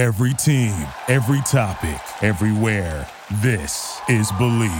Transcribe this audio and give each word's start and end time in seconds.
Every 0.00 0.32
team, 0.32 0.88
every 1.08 1.42
topic, 1.42 2.00
everywhere. 2.22 3.06
This 3.42 4.00
is 4.08 4.32
Bleav. 4.32 4.70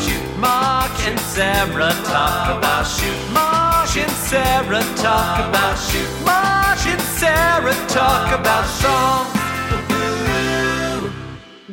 Shoot 0.00 0.38
Mark 0.38 0.98
and 1.06 1.20
Sarah 1.20 1.92
talk 2.04 2.56
about 2.56 2.84
shoot 2.84 3.32
Mark 3.34 3.94
and 3.98 4.10
Sarah 4.12 4.80
talk 4.96 5.46
about 5.46 5.76
shoot 5.76 6.24
Mark 6.24 6.86
and 6.86 7.02
Sarah 7.02 7.74
talk 7.88 8.32
about 8.40 8.64
songs. 8.80 9.36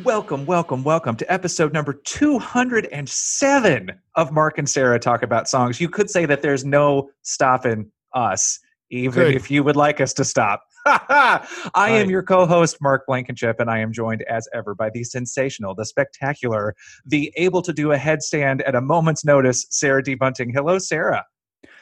Welcome, 0.04 0.44
welcome, 0.44 0.84
welcome 0.84 1.16
to 1.16 1.32
episode 1.32 1.72
number 1.72 1.94
207 1.94 3.92
of 4.14 4.32
Mark 4.32 4.58
and 4.58 4.68
Sarah 4.68 4.98
Talk 4.98 5.22
About 5.22 5.48
Songs. 5.48 5.80
You 5.80 5.88
could 5.88 6.10
say 6.10 6.26
that 6.26 6.42
there's 6.42 6.66
no 6.66 7.08
stopping 7.22 7.90
us, 8.12 8.60
even 8.90 9.24
Good. 9.24 9.34
if 9.34 9.50
you 9.50 9.62
would 9.64 9.76
like 9.76 10.00
us 10.00 10.12
to 10.14 10.24
stop. 10.24 10.62
I 10.86 11.46
am 11.90 12.08
your 12.08 12.22
co 12.22 12.46
host, 12.46 12.78
Mark 12.80 13.04
Blankenship, 13.06 13.60
and 13.60 13.70
I 13.70 13.78
am 13.78 13.92
joined 13.92 14.22
as 14.22 14.48
ever 14.54 14.74
by 14.74 14.90
the 14.90 15.04
sensational, 15.04 15.74
the 15.74 15.84
spectacular, 15.84 16.74
the 17.04 17.32
able 17.36 17.62
to 17.62 17.72
do 17.72 17.92
a 17.92 17.96
headstand 17.96 18.62
at 18.66 18.74
a 18.74 18.80
moment's 18.80 19.24
notice, 19.24 19.66
Sarah 19.70 20.02
D. 20.02 20.14
Bunting. 20.14 20.50
Hello, 20.52 20.78
Sarah. 20.78 21.24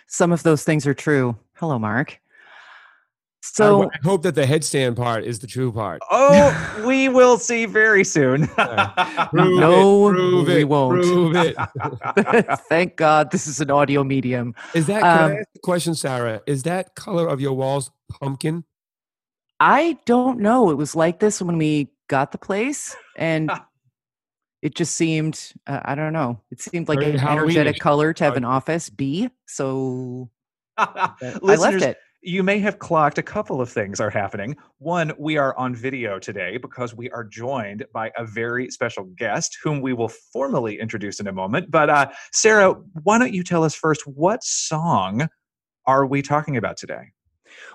Some 0.08 0.32
of 0.32 0.42
those 0.42 0.64
things 0.64 0.86
are 0.86 0.94
true. 0.94 1.36
Hello, 1.54 1.78
Mark. 1.78 2.20
I 3.42 3.48
So, 3.48 3.70
w- 3.72 3.90
I 3.92 3.98
hope 4.06 4.22
that 4.22 4.34
the 4.34 4.44
headstand 4.44 4.96
part 4.96 5.24
is 5.24 5.38
the 5.38 5.46
true 5.46 5.72
part. 5.72 6.02
Oh, 6.10 6.84
we 6.86 7.08
will 7.08 7.38
see 7.38 7.64
very 7.64 8.04
soon. 8.04 8.46
Prove 9.30 9.60
No, 9.60 10.08
it, 10.08 10.12
prove 10.12 10.46
we 10.48 10.60
it, 10.60 10.68
won't. 10.68 11.00
Prove 11.00 11.36
it. 11.36 11.56
thank 12.68 12.96
God 12.96 13.30
this 13.30 13.46
is 13.46 13.60
an 13.60 13.70
audio 13.70 14.04
medium. 14.04 14.54
Is 14.74 14.86
that? 14.86 15.00
Can 15.02 15.22
Um, 15.22 15.30
I 15.32 15.34
ask 15.40 15.48
a 15.54 15.58
question, 15.60 15.94
Sarah? 15.94 16.42
Is 16.46 16.64
that 16.64 16.94
color 16.96 17.28
of 17.28 17.40
your 17.40 17.52
walls 17.54 17.90
pumpkin? 18.10 18.64
I 19.60 19.96
don't 20.04 20.40
know. 20.40 20.70
It 20.70 20.74
was 20.76 20.94
like 20.94 21.18
this 21.20 21.40
when 21.40 21.56
we 21.56 21.92
got 22.08 22.32
the 22.32 22.38
place, 22.38 22.94
and 23.16 23.50
it 24.60 24.74
just 24.74 24.96
seemed, 24.96 25.52
uh, 25.66 25.80
I 25.84 25.94
don't 25.94 26.12
know, 26.12 26.40
it 26.50 26.60
seemed 26.60 26.88
like 26.88 26.98
Very 26.98 27.12
an 27.12 27.20
energetic 27.26 27.78
color 27.78 28.12
to 28.12 28.24
have 28.24 28.36
an 28.36 28.44
office 28.44 28.90
B. 28.90 29.30
So, 29.46 30.28
I 30.76 31.38
left 31.40 31.82
it. 31.82 31.96
You 32.22 32.42
may 32.42 32.58
have 32.60 32.78
clocked 32.78 33.18
a 33.18 33.22
couple 33.22 33.60
of 33.60 33.70
things 33.70 34.00
are 34.00 34.10
happening. 34.10 34.56
One, 34.78 35.12
we 35.18 35.36
are 35.36 35.56
on 35.56 35.74
video 35.74 36.18
today 36.18 36.56
because 36.56 36.94
we 36.94 37.10
are 37.10 37.22
joined 37.22 37.84
by 37.92 38.10
a 38.16 38.24
very 38.24 38.70
special 38.70 39.04
guest 39.16 39.58
whom 39.62 39.80
we 39.80 39.92
will 39.92 40.08
formally 40.08 40.80
introduce 40.80 41.20
in 41.20 41.28
a 41.28 41.32
moment. 41.32 41.70
But 41.70 41.88
uh, 41.88 42.10
Sarah, 42.32 42.72
why 43.04 43.18
don't 43.18 43.34
you 43.34 43.44
tell 43.44 43.62
us 43.62 43.74
first 43.74 44.06
what 44.06 44.42
song 44.42 45.28
are 45.84 46.06
we 46.06 46.20
talking 46.22 46.56
about 46.56 46.76
today? 46.76 47.12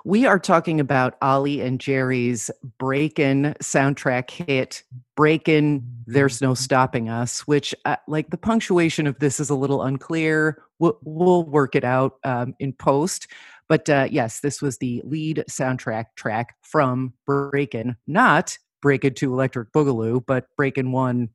We 0.03 0.25
are 0.25 0.39
talking 0.39 0.79
about 0.79 1.15
Ollie 1.21 1.61
and 1.61 1.79
Jerry's 1.79 2.51
Breakin' 2.77 3.55
soundtrack 3.61 4.29
hit, 4.29 4.83
"Breakin' 5.15 5.81
There's 6.05 6.41
No 6.41 6.53
Stopping 6.53 7.09
Us," 7.09 7.47
which, 7.47 7.73
uh, 7.85 7.95
like, 8.07 8.29
the 8.29 8.37
punctuation 8.37 9.07
of 9.07 9.17
this 9.19 9.39
is 9.39 9.49
a 9.49 9.55
little 9.55 9.81
unclear. 9.81 10.61
We'll, 10.77 10.99
we'll 11.03 11.43
work 11.45 11.75
it 11.75 11.83
out 11.83 12.15
um, 12.23 12.53
in 12.59 12.73
post. 12.73 13.27
But 13.71 13.89
uh, 13.89 14.09
yes, 14.11 14.41
this 14.41 14.61
was 14.61 14.79
the 14.79 15.01
lead 15.05 15.45
soundtrack 15.49 16.07
track 16.17 16.57
from 16.61 17.13
Breakin', 17.25 17.95
not 18.05 18.57
Breakin' 18.81 19.13
to 19.13 19.31
Electric 19.31 19.71
Boogaloo, 19.71 20.25
but 20.25 20.47
Breakin' 20.57 20.91
One, 20.91 21.29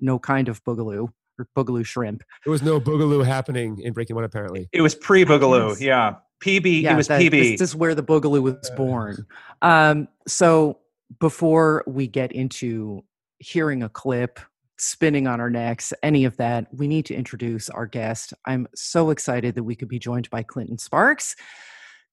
no 0.00 0.20
kind 0.20 0.48
of 0.48 0.62
Boogaloo 0.62 1.08
or 1.40 1.48
Boogaloo 1.56 1.84
Shrimp. 1.84 2.22
There 2.44 2.52
was 2.52 2.62
no 2.62 2.78
boogaloo 2.78 3.26
happening 3.26 3.80
in 3.80 3.94
Breaking 3.94 4.14
One, 4.14 4.24
apparently. 4.24 4.68
It 4.70 4.80
was 4.80 4.94
pre 4.94 5.24
Boogaloo. 5.24 5.80
Yeah. 5.80 6.18
PB. 6.40 6.82
yeah, 6.82 6.92
it 6.92 6.96
was 6.96 7.08
that- 7.08 7.20
PB. 7.20 7.58
This 7.58 7.70
is 7.70 7.74
where 7.74 7.96
the 7.96 8.02
boogaloo 8.04 8.42
was 8.42 8.70
born. 8.76 9.26
Um, 9.60 10.06
so 10.28 10.78
before 11.18 11.82
we 11.88 12.06
get 12.06 12.30
into 12.30 13.02
hearing 13.40 13.82
a 13.82 13.88
clip, 13.88 14.38
spinning 14.78 15.26
on 15.26 15.40
our 15.40 15.50
necks, 15.50 15.92
any 16.04 16.26
of 16.26 16.36
that, 16.36 16.68
we 16.72 16.86
need 16.86 17.06
to 17.06 17.14
introduce 17.16 17.68
our 17.70 17.86
guest. 17.86 18.34
I'm 18.46 18.68
so 18.72 19.10
excited 19.10 19.56
that 19.56 19.64
we 19.64 19.74
could 19.74 19.88
be 19.88 19.98
joined 19.98 20.30
by 20.30 20.44
Clinton 20.44 20.78
Sparks. 20.78 21.34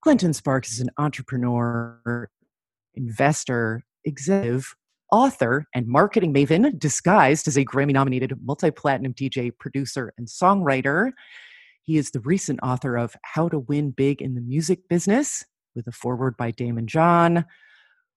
Clinton 0.01 0.33
Sparks 0.33 0.71
is 0.71 0.79
an 0.79 0.89
entrepreneur, 0.97 2.29
investor, 2.95 3.83
executive, 4.05 4.73
author, 5.11 5.65
and 5.75 5.87
marketing 5.87 6.33
maven 6.33 6.79
disguised 6.79 7.49
as 7.49 7.57
a 7.57 7.65
Grammy 7.65 7.91
nominated 7.91 8.33
multi 8.41 8.71
platinum 8.71 9.13
DJ, 9.13 9.51
producer, 9.57 10.13
and 10.17 10.27
songwriter. 10.27 11.11
He 11.83 11.97
is 11.97 12.11
the 12.11 12.21
recent 12.21 12.61
author 12.63 12.97
of 12.97 13.15
How 13.23 13.49
to 13.49 13.59
Win 13.59 13.91
Big 13.91 14.21
in 14.21 14.35
the 14.35 14.41
Music 14.41 14.87
Business 14.87 15.43
with 15.75 15.85
a 15.87 15.91
foreword 15.91 16.37
by 16.37 16.53
Daymond 16.53 16.85
John. 16.85 17.43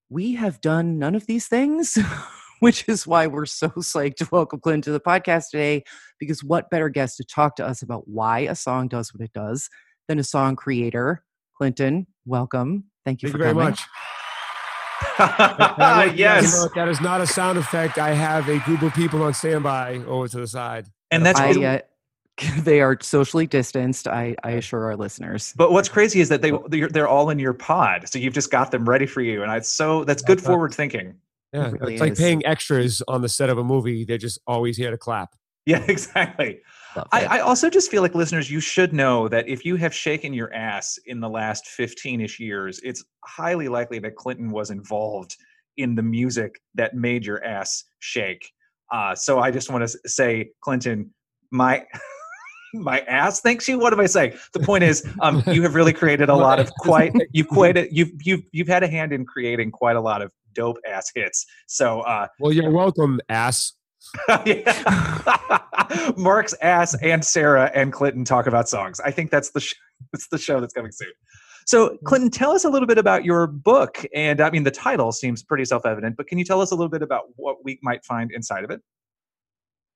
We 0.08 0.34
have 0.34 0.60
done 0.60 1.00
none 1.00 1.16
of 1.16 1.26
these 1.26 1.48
things, 1.48 1.98
which 2.60 2.88
is 2.88 3.08
why 3.08 3.26
we're 3.26 3.46
so 3.46 3.70
psyched 3.70 4.16
to 4.16 4.28
welcome 4.30 4.60
Clinton 4.60 4.82
to 4.82 4.92
the 4.92 5.00
podcast 5.00 5.50
today. 5.50 5.82
Because 6.20 6.44
what 6.44 6.70
better 6.70 6.88
guest 6.88 7.16
to 7.16 7.24
talk 7.24 7.56
to 7.56 7.66
us 7.66 7.82
about 7.82 8.06
why 8.06 8.40
a 8.40 8.54
song 8.54 8.86
does 8.86 9.12
what 9.12 9.24
it 9.24 9.32
does 9.32 9.68
than 10.06 10.20
a 10.20 10.24
song 10.24 10.54
creator? 10.54 11.24
Clinton, 11.62 12.08
welcome. 12.26 12.86
Thank 13.04 13.22
you 13.22 13.28
Thank 13.28 13.34
for 13.34 13.38
you 13.38 13.54
very 13.54 13.54
coming. 13.54 13.70
much. 13.70 13.82
And 15.20 15.30
I 15.38 16.06
want 16.06 16.18
you 16.18 16.24
yes. 16.24 16.56
know 16.56 16.68
that 16.74 16.88
is 16.88 17.00
not 17.00 17.20
a 17.20 17.26
sound 17.28 17.56
effect. 17.56 17.98
I 17.98 18.14
have 18.14 18.48
a 18.48 18.58
group 18.58 18.82
of 18.82 18.92
people 18.94 19.22
on 19.22 19.32
standby 19.32 19.98
over 20.08 20.26
to 20.26 20.40
the 20.40 20.48
side. 20.48 20.88
And 21.12 21.24
that's 21.24 21.38
I, 21.38 21.52
uh, 21.52 21.78
they 22.64 22.80
are 22.80 22.98
socially 23.00 23.46
distanced. 23.46 24.08
I, 24.08 24.34
I 24.42 24.52
assure 24.52 24.86
our 24.86 24.96
listeners. 24.96 25.54
But 25.56 25.70
what's 25.70 25.88
crazy 25.88 26.18
is 26.18 26.28
that 26.30 26.42
they 26.42 26.50
they're, 26.66 26.88
they're 26.88 27.06
all 27.06 27.30
in 27.30 27.38
your 27.38 27.52
pod, 27.52 28.08
so 28.08 28.18
you've 28.18 28.34
just 28.34 28.50
got 28.50 28.72
them 28.72 28.88
ready 28.88 29.06
for 29.06 29.20
you, 29.20 29.42
and 29.42 29.52
I 29.52 29.60
so 29.60 30.02
that's 30.02 30.22
good 30.22 30.40
forward 30.40 30.74
thinking. 30.74 31.14
Yeah, 31.52 31.70
really 31.70 31.94
it's 31.94 32.00
like 32.00 32.12
is. 32.14 32.18
paying 32.18 32.44
extras 32.44 33.02
on 33.06 33.22
the 33.22 33.28
set 33.28 33.50
of 33.50 33.58
a 33.58 33.62
movie. 33.62 34.04
They're 34.04 34.18
just 34.18 34.40
always 34.48 34.76
here 34.76 34.90
to 34.90 34.98
clap. 34.98 35.36
Yeah, 35.64 35.84
exactly. 35.86 36.62
Love 36.96 37.08
I. 37.12 37.24
I 37.24 37.38
also 37.40 37.70
just 37.70 37.90
feel 37.90 38.02
like 38.02 38.14
listeners, 38.14 38.50
you 38.50 38.60
should 38.60 38.92
know 38.92 39.28
that 39.28 39.48
if 39.48 39.64
you 39.64 39.76
have 39.76 39.94
shaken 39.94 40.32
your 40.32 40.52
ass 40.52 40.98
in 41.06 41.20
the 41.20 41.28
last 41.28 41.66
15-ish 41.78 42.38
years, 42.40 42.80
it's 42.82 43.04
highly 43.24 43.68
likely 43.68 43.98
that 44.00 44.16
Clinton 44.16 44.50
was 44.50 44.70
involved 44.70 45.36
in 45.76 45.94
the 45.94 46.02
music 46.02 46.60
that 46.74 46.94
made 46.94 47.24
your 47.24 47.42
ass 47.44 47.84
shake. 48.00 48.50
Uh, 48.92 49.14
so 49.14 49.38
I 49.38 49.50
just 49.50 49.70
want 49.70 49.88
to 49.88 49.98
say, 50.08 50.50
Clinton, 50.60 51.12
my 51.50 51.84
my 52.74 53.00
ass 53.00 53.40
thanks 53.40 53.68
you. 53.68 53.78
What 53.78 53.92
am 53.92 54.00
I 54.00 54.06
saying? 54.06 54.34
The 54.52 54.60
point 54.60 54.84
is, 54.84 55.06
um, 55.20 55.42
you 55.46 55.62
have 55.62 55.74
really 55.74 55.92
created 55.92 56.28
a 56.28 56.34
lot 56.46 56.58
of 56.60 56.70
quite 56.78 57.12
you've 57.32 57.48
quite 57.48 57.90
you've 57.90 58.10
you've 58.22 58.42
you've 58.52 58.68
had 58.68 58.82
a 58.82 58.88
hand 58.88 59.12
in 59.12 59.24
creating 59.24 59.70
quite 59.70 59.96
a 59.96 60.00
lot 60.00 60.22
of 60.22 60.30
dope 60.54 60.78
ass 60.86 61.10
hits. 61.14 61.46
So 61.66 62.00
uh, 62.00 62.28
Well, 62.38 62.52
you're 62.52 62.70
welcome, 62.70 63.20
ass. 63.28 63.72
Mark's 66.16 66.54
ass 66.60 66.94
and 67.02 67.24
Sarah 67.24 67.70
and 67.74 67.92
Clinton 67.92 68.24
talk 68.24 68.46
about 68.46 68.68
songs. 68.68 69.00
I 69.00 69.10
think 69.10 69.30
that's 69.30 69.50
the 69.50 69.60
sh- 69.60 69.74
that's 70.12 70.28
the 70.28 70.38
show 70.38 70.60
that's 70.60 70.74
coming 70.74 70.92
soon. 70.92 71.12
So, 71.66 71.96
Clinton, 72.04 72.30
tell 72.30 72.50
us 72.50 72.64
a 72.64 72.70
little 72.70 72.88
bit 72.88 72.98
about 72.98 73.24
your 73.24 73.46
book. 73.46 74.04
And 74.14 74.40
I 74.40 74.50
mean, 74.50 74.64
the 74.64 74.70
title 74.70 75.12
seems 75.12 75.42
pretty 75.42 75.64
self-evident, 75.64 76.16
but 76.16 76.26
can 76.26 76.38
you 76.38 76.44
tell 76.44 76.60
us 76.60 76.72
a 76.72 76.74
little 76.74 76.90
bit 76.90 77.02
about 77.02 77.24
what 77.36 77.64
we 77.64 77.78
might 77.82 78.04
find 78.04 78.32
inside 78.32 78.64
of 78.64 78.70
it? 78.70 78.80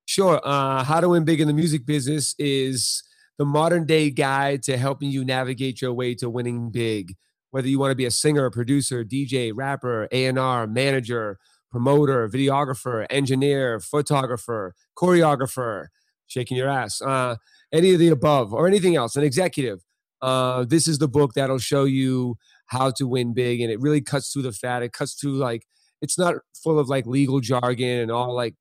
Sure. 0.06 0.40
Uh, 0.44 0.84
How 0.84 1.00
to 1.00 1.08
Win 1.08 1.24
Big 1.24 1.40
in 1.40 1.48
the 1.48 1.52
Music 1.52 1.84
Business 1.84 2.34
is 2.38 3.02
the 3.38 3.44
modern 3.44 3.84
day 3.84 4.10
guide 4.10 4.62
to 4.64 4.76
helping 4.76 5.10
you 5.10 5.24
navigate 5.24 5.82
your 5.82 5.92
way 5.92 6.14
to 6.14 6.30
winning 6.30 6.70
big. 6.70 7.14
Whether 7.50 7.68
you 7.68 7.78
want 7.78 7.90
to 7.90 7.96
be 7.96 8.04
a 8.04 8.10
singer, 8.10 8.50
producer, 8.50 9.04
DJ, 9.04 9.52
rapper, 9.54 10.08
A&R, 10.12 10.66
manager, 10.66 11.38
promoter, 11.76 12.26
videographer, 12.26 13.06
engineer, 13.10 13.78
photographer, 13.78 14.74
choreographer, 14.96 15.88
shaking 16.26 16.56
your 16.56 16.70
ass, 16.70 17.02
uh, 17.02 17.36
any 17.70 17.92
of 17.92 17.98
the 17.98 18.08
above 18.08 18.54
or 18.54 18.66
anything 18.66 18.96
else, 18.96 19.14
an 19.14 19.22
executive. 19.22 19.80
Uh, 20.22 20.64
this 20.64 20.88
is 20.88 20.96
the 20.98 21.06
book 21.06 21.34
that'll 21.34 21.58
show 21.58 21.84
you 21.84 22.36
how 22.68 22.90
to 22.90 23.06
win 23.06 23.34
big. 23.34 23.60
And 23.60 23.70
it 23.70 23.78
really 23.78 24.00
cuts 24.00 24.32
through 24.32 24.44
the 24.44 24.52
fat. 24.52 24.82
It 24.82 24.94
cuts 24.94 25.12
through 25.20 25.36
like, 25.36 25.66
it's 26.00 26.18
not 26.18 26.36
full 26.64 26.78
of 26.78 26.88
like 26.88 27.04
legal 27.06 27.40
jargon 27.40 28.00
and 28.00 28.10
all 28.10 28.34
like 28.34 28.54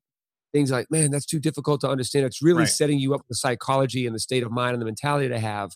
things 0.52 0.70
like, 0.70 0.90
man, 0.90 1.10
that's 1.10 1.24
too 1.24 1.40
difficult 1.40 1.80
to 1.80 1.88
understand. 1.88 2.26
It's 2.26 2.42
really 2.42 2.64
Right. 2.64 2.68
setting 2.68 2.98
you 2.98 3.14
up 3.14 3.20
with 3.20 3.28
the 3.28 3.36
psychology 3.36 4.04
and 4.06 4.14
the 4.14 4.20
state 4.20 4.42
of 4.42 4.52
mind 4.52 4.74
and 4.74 4.82
the 4.82 4.86
mentality 4.86 5.28
to 5.30 5.38
have 5.38 5.70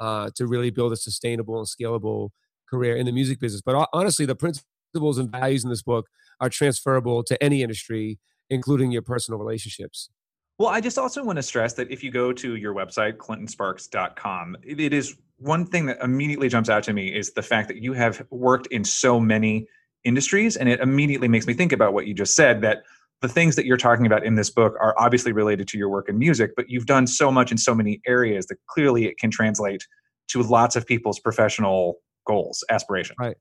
uh, 0.00 0.30
to 0.34 0.48
really 0.48 0.70
build 0.70 0.92
a 0.92 0.96
sustainable 0.96 1.56
and 1.56 1.68
scalable 1.68 2.30
career 2.68 2.96
in 2.96 3.06
the 3.06 3.12
music 3.12 3.38
business. 3.38 3.62
But 3.64 3.88
honestly, 3.92 4.26
the 4.26 4.34
principles 4.34 5.18
and 5.18 5.30
values 5.30 5.62
in 5.62 5.70
this 5.70 5.82
book 5.82 6.06
are 6.40 6.48
transferable 6.48 7.22
to 7.24 7.42
any 7.42 7.62
industry, 7.62 8.18
including 8.48 8.90
your 8.90 9.02
personal 9.02 9.38
relationships. 9.38 10.10
Well, 10.58 10.68
I 10.68 10.80
just 10.80 10.98
also 10.98 11.24
want 11.24 11.36
to 11.36 11.42
stress 11.42 11.72
that 11.74 11.90
if 11.90 12.04
you 12.04 12.10
go 12.10 12.32
to 12.34 12.56
your 12.56 12.74
website, 12.74 13.16
clintonsparks.com, 13.16 14.58
it, 14.62 14.78
it 14.78 14.92
is 14.92 15.16
one 15.38 15.64
thing 15.64 15.86
that 15.86 15.98
immediately 16.02 16.48
jumps 16.48 16.68
out 16.68 16.82
to 16.82 16.92
me 16.92 17.14
is 17.14 17.32
the 17.32 17.42
fact 17.42 17.68
that 17.68 17.78
you 17.78 17.94
have 17.94 18.22
worked 18.30 18.66
in 18.66 18.84
so 18.84 19.18
many 19.18 19.66
industries. 20.04 20.56
And 20.56 20.68
it 20.68 20.80
immediately 20.80 21.28
makes 21.28 21.46
me 21.46 21.54
think 21.54 21.72
about 21.72 21.94
what 21.94 22.06
you 22.06 22.12
just 22.12 22.36
said 22.36 22.60
that 22.60 22.82
the 23.22 23.28
things 23.28 23.56
that 23.56 23.66
you're 23.66 23.76
talking 23.76 24.06
about 24.06 24.24
in 24.24 24.34
this 24.34 24.50
book 24.50 24.74
are 24.80 24.94
obviously 24.98 25.32
related 25.32 25.68
to 25.68 25.78
your 25.78 25.88
work 25.88 26.08
in 26.08 26.18
music, 26.18 26.52
but 26.56 26.70
you've 26.70 26.86
done 26.86 27.06
so 27.06 27.30
much 27.30 27.50
in 27.50 27.58
so 27.58 27.74
many 27.74 28.00
areas 28.06 28.46
that 28.46 28.56
clearly 28.66 29.06
it 29.06 29.18
can 29.18 29.30
translate 29.30 29.86
to 30.28 30.42
lots 30.42 30.76
of 30.76 30.86
people's 30.86 31.18
professional 31.18 31.96
goals, 32.26 32.64
aspirations. 32.70 33.16
Right. 33.18 33.36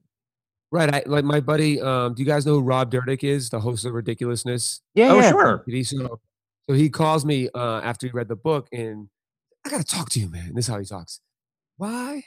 Right. 0.71 0.93
I, 0.93 1.03
like 1.05 1.25
my 1.25 1.39
buddy, 1.39 1.81
um, 1.81 2.13
do 2.13 2.21
you 2.21 2.27
guys 2.27 2.45
know 2.45 2.53
who 2.53 2.61
Rob 2.61 2.91
Dyrdek 2.91 3.23
is, 3.23 3.49
the 3.49 3.59
host 3.59 3.85
of 3.85 3.93
Ridiculousness? 3.93 4.81
Yeah, 4.93 5.11
oh, 5.11 5.19
yeah. 5.19 5.29
sure. 5.29 5.63
TV 5.67 5.87
show? 5.87 6.19
So 6.69 6.75
he 6.75 6.89
calls 6.89 7.25
me 7.25 7.49
uh, 7.55 7.81
after 7.81 8.05
he 8.05 8.11
read 8.11 8.27
the 8.27 8.35
book 8.35 8.67
and 8.71 9.09
I 9.65 9.69
got 9.69 9.79
to 9.79 9.83
talk 9.83 10.09
to 10.11 10.19
you, 10.19 10.29
man. 10.29 10.53
This 10.53 10.65
is 10.65 10.71
how 10.71 10.79
he 10.79 10.85
talks. 10.85 11.19
Why 11.77 12.23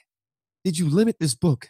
did 0.64 0.78
you 0.78 0.88
limit 0.88 1.16
this 1.20 1.34
book 1.34 1.68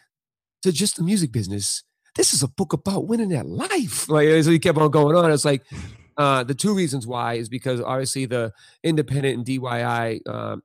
to 0.63 0.71
just 0.71 0.97
the 0.97 1.03
music 1.03 1.31
business? 1.31 1.83
This 2.15 2.33
is 2.33 2.43
a 2.43 2.47
book 2.47 2.73
about 2.73 3.07
winning 3.07 3.33
at 3.33 3.45
life. 3.45 4.09
Like, 4.09 4.27
so 4.43 4.51
he 4.51 4.59
kept 4.59 4.77
on 4.77 4.91
going 4.91 5.15
on. 5.15 5.31
It's 5.31 5.45
like, 5.45 5.63
uh, 6.17 6.43
the 6.43 6.53
two 6.53 6.73
reasons 6.73 7.07
why 7.07 7.35
is 7.35 7.49
because 7.49 7.81
obviously 7.81 8.25
the 8.25 8.51
independent 8.83 9.37
and 9.37 9.45
DIY 9.45 10.27
um, 10.27 10.61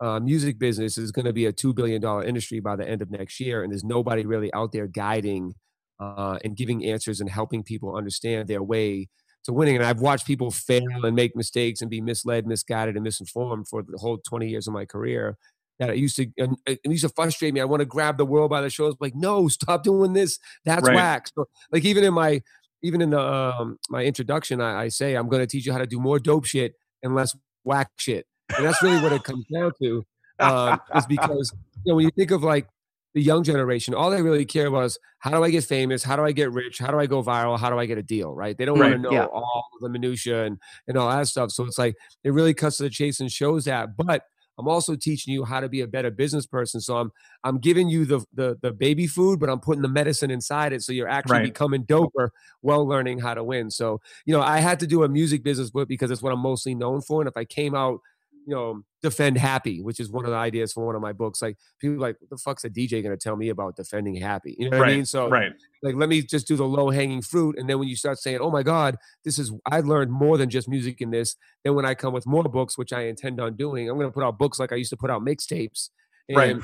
uh, 0.00 0.20
music 0.20 0.58
business 0.58 0.98
is 0.98 1.12
going 1.12 1.24
to 1.26 1.32
be 1.32 1.46
a 1.46 1.52
two 1.52 1.72
billion 1.74 2.00
dollar 2.00 2.24
industry 2.24 2.60
by 2.60 2.76
the 2.76 2.88
end 2.88 3.02
of 3.02 3.10
next 3.10 3.40
year, 3.40 3.62
and 3.62 3.72
there's 3.72 3.84
nobody 3.84 4.24
really 4.26 4.52
out 4.52 4.72
there 4.72 4.86
guiding 4.86 5.54
uh, 6.00 6.38
and 6.44 6.56
giving 6.56 6.84
answers 6.84 7.20
and 7.20 7.30
helping 7.30 7.62
people 7.62 7.96
understand 7.96 8.48
their 8.48 8.62
way 8.62 9.08
to 9.44 9.52
winning. 9.52 9.76
And 9.76 9.84
I've 9.84 10.00
watched 10.00 10.26
people 10.26 10.50
fail 10.50 11.04
and 11.04 11.14
make 11.14 11.36
mistakes 11.36 11.80
and 11.80 11.90
be 11.90 12.00
misled, 12.00 12.46
misguided, 12.46 12.96
and 12.96 13.04
misinformed 13.04 13.68
for 13.68 13.82
the 13.82 13.98
whole 13.98 14.18
20 14.18 14.48
years 14.48 14.66
of 14.66 14.74
my 14.74 14.84
career. 14.84 15.36
That 15.80 15.90
it 15.90 15.96
used 15.96 16.14
to 16.16 16.28
and 16.38 16.56
it 16.66 16.78
used 16.84 17.02
to 17.02 17.08
frustrate 17.08 17.52
me. 17.52 17.60
I 17.60 17.64
want 17.64 17.80
to 17.80 17.86
grab 17.86 18.16
the 18.16 18.24
world 18.24 18.50
by 18.50 18.60
the 18.60 18.70
shoulders, 18.70 18.96
like, 19.00 19.14
no, 19.16 19.48
stop 19.48 19.82
doing 19.82 20.12
this. 20.12 20.38
That's 20.64 20.88
Right. 20.88 20.94
whack. 20.94 21.28
So, 21.36 21.46
like 21.72 21.84
even 21.84 22.04
in 22.04 22.14
my 22.14 22.42
even 22.82 23.00
in 23.00 23.10
the 23.10 23.20
um, 23.20 23.78
my 23.88 24.04
introduction, 24.04 24.60
I, 24.60 24.82
I 24.82 24.88
say 24.88 25.14
I'm 25.16 25.28
going 25.28 25.40
to 25.40 25.46
teach 25.46 25.66
you 25.66 25.72
how 25.72 25.78
to 25.78 25.86
do 25.86 25.98
more 25.98 26.18
dope 26.20 26.44
shit 26.44 26.74
and 27.02 27.14
less 27.14 27.36
whack 27.64 27.90
shit. 27.98 28.26
And 28.56 28.64
that's 28.66 28.82
really 28.82 28.98
what 28.98 29.12
it 29.12 29.24
comes 29.24 29.44
down 29.52 29.72
to. 29.82 30.04
Um, 30.42 30.80
is 30.94 31.06
because 31.06 31.52
you 31.84 31.92
know 31.92 31.96
when 31.96 32.04
you 32.04 32.10
think 32.16 32.30
of 32.30 32.42
like 32.42 32.68
the 33.14 33.22
young 33.22 33.44
generation, 33.44 33.94
all 33.94 34.10
they 34.10 34.22
really 34.22 34.44
care 34.44 34.66
about 34.66 34.84
is 34.84 34.98
how 35.20 35.30
do 35.30 35.42
I 35.44 35.50
get 35.50 35.64
famous, 35.64 36.02
how 36.02 36.16
do 36.16 36.24
I 36.24 36.32
get 36.32 36.50
rich, 36.52 36.78
how 36.78 36.90
do 36.90 36.98
I 36.98 37.06
go 37.06 37.22
viral, 37.22 37.58
how 37.58 37.70
do 37.70 37.78
I 37.78 37.86
get 37.86 37.98
a 37.98 38.02
deal, 38.02 38.34
right? 38.34 38.56
They 38.58 38.64
don't 38.64 38.78
Right, 38.78 38.80
want 38.80 38.94
to 38.94 38.98
know 38.98 39.10
yeah. 39.10 39.28
all 39.28 39.66
the 39.80 39.88
minutia 39.88 40.44
and 40.44 40.58
and 40.88 40.96
all 40.98 41.08
that 41.10 41.28
stuff. 41.28 41.50
So 41.52 41.64
it's 41.64 41.78
like 41.78 41.94
it 42.24 42.30
really 42.32 42.54
cuts 42.54 42.78
to 42.78 42.84
the 42.84 42.90
chase 42.90 43.20
and 43.20 43.30
shows 43.30 43.64
that. 43.66 43.96
But 43.96 44.24
I'm 44.56 44.68
also 44.68 44.94
teaching 44.94 45.34
you 45.34 45.44
how 45.44 45.58
to 45.60 45.68
be 45.68 45.80
a 45.80 45.86
better 45.86 46.10
business 46.10 46.46
person. 46.46 46.80
So 46.80 46.96
I'm 46.98 47.10
I'm 47.42 47.58
giving 47.58 47.88
you 47.88 48.04
the 48.04 48.24
the, 48.32 48.56
the 48.60 48.72
baby 48.72 49.06
food, 49.06 49.40
but 49.40 49.50
I'm 49.50 49.60
putting 49.60 49.82
the 49.82 49.88
medicine 49.88 50.30
inside 50.30 50.72
it, 50.72 50.82
so 50.82 50.92
you're 50.92 51.08
actually 51.08 51.40
Right. 51.40 51.40
becoming 51.40 51.84
doper 51.84 52.30
while 52.60 52.86
learning 52.86 53.18
how 53.20 53.34
to 53.34 53.42
win. 53.42 53.70
So 53.70 54.00
you 54.26 54.34
know, 54.34 54.42
I 54.42 54.58
had 54.58 54.80
to 54.80 54.86
do 54.86 55.02
a 55.02 55.08
music 55.08 55.42
business 55.42 55.70
book 55.70 55.88
because 55.88 56.10
it's 56.10 56.22
what 56.22 56.32
I'm 56.32 56.40
mostly 56.40 56.74
known 56.74 57.00
for. 57.02 57.20
And 57.20 57.28
if 57.28 57.36
I 57.36 57.44
came 57.44 57.74
out, 57.74 58.00
you 58.46 58.54
know, 58.54 58.82
defend 59.02 59.38
happy, 59.38 59.82
which 59.82 60.00
is 60.00 60.10
one 60.10 60.24
of 60.24 60.30
the 60.30 60.36
ideas 60.36 60.72
for 60.72 60.84
one 60.86 60.94
of 60.94 61.02
my 61.02 61.12
books, 61.12 61.42
like 61.42 61.56
people 61.80 61.96
are 61.96 62.00
like, 62.00 62.16
what 62.20 62.30
the 62.30 62.36
fuck's 62.36 62.64
a 62.64 62.70
DJ 62.70 63.02
gonna 63.02 63.16
tell 63.16 63.36
me 63.36 63.48
about 63.50 63.76
defending 63.76 64.16
happy? 64.16 64.56
You 64.58 64.70
know 64.70 64.78
what 64.78 64.82
right. 64.84 64.92
I 64.92 64.96
mean? 64.96 65.06
So 65.06 65.28
right. 65.28 65.52
like 65.82 65.94
let 65.94 66.08
me 66.08 66.22
just 66.22 66.46
do 66.46 66.56
the 66.56 66.64
low 66.64 66.90
hanging 66.90 67.22
fruit 67.22 67.58
and 67.58 67.68
then 67.68 67.78
when 67.78 67.88
you 67.88 67.96
start 67.96 68.18
saying 68.18 68.38
oh 68.40 68.50
my 68.50 68.62
god 68.62 68.96
this 69.24 69.38
is 69.38 69.52
i 69.66 69.80
learned 69.80 70.10
more 70.10 70.38
than 70.38 70.48
just 70.48 70.68
music 70.68 71.00
in 71.00 71.10
this 71.10 71.36
then 71.62 71.74
when 71.74 71.84
i 71.84 71.94
come 71.94 72.12
with 72.14 72.26
more 72.26 72.42
books 72.44 72.78
which 72.78 72.92
i 72.92 73.02
intend 73.02 73.38
on 73.40 73.54
doing 73.54 73.88
i'm 73.90 73.96
going 73.98 74.08
to 74.08 74.12
put 74.14 74.24
out 74.24 74.38
books 74.38 74.58
like 74.58 74.72
i 74.72 74.76
used 74.76 74.90
to 74.90 74.96
put 74.96 75.10
out 75.10 75.20
mixtapes 75.22 75.90
and, 76.28 76.36
Right. 76.38 76.56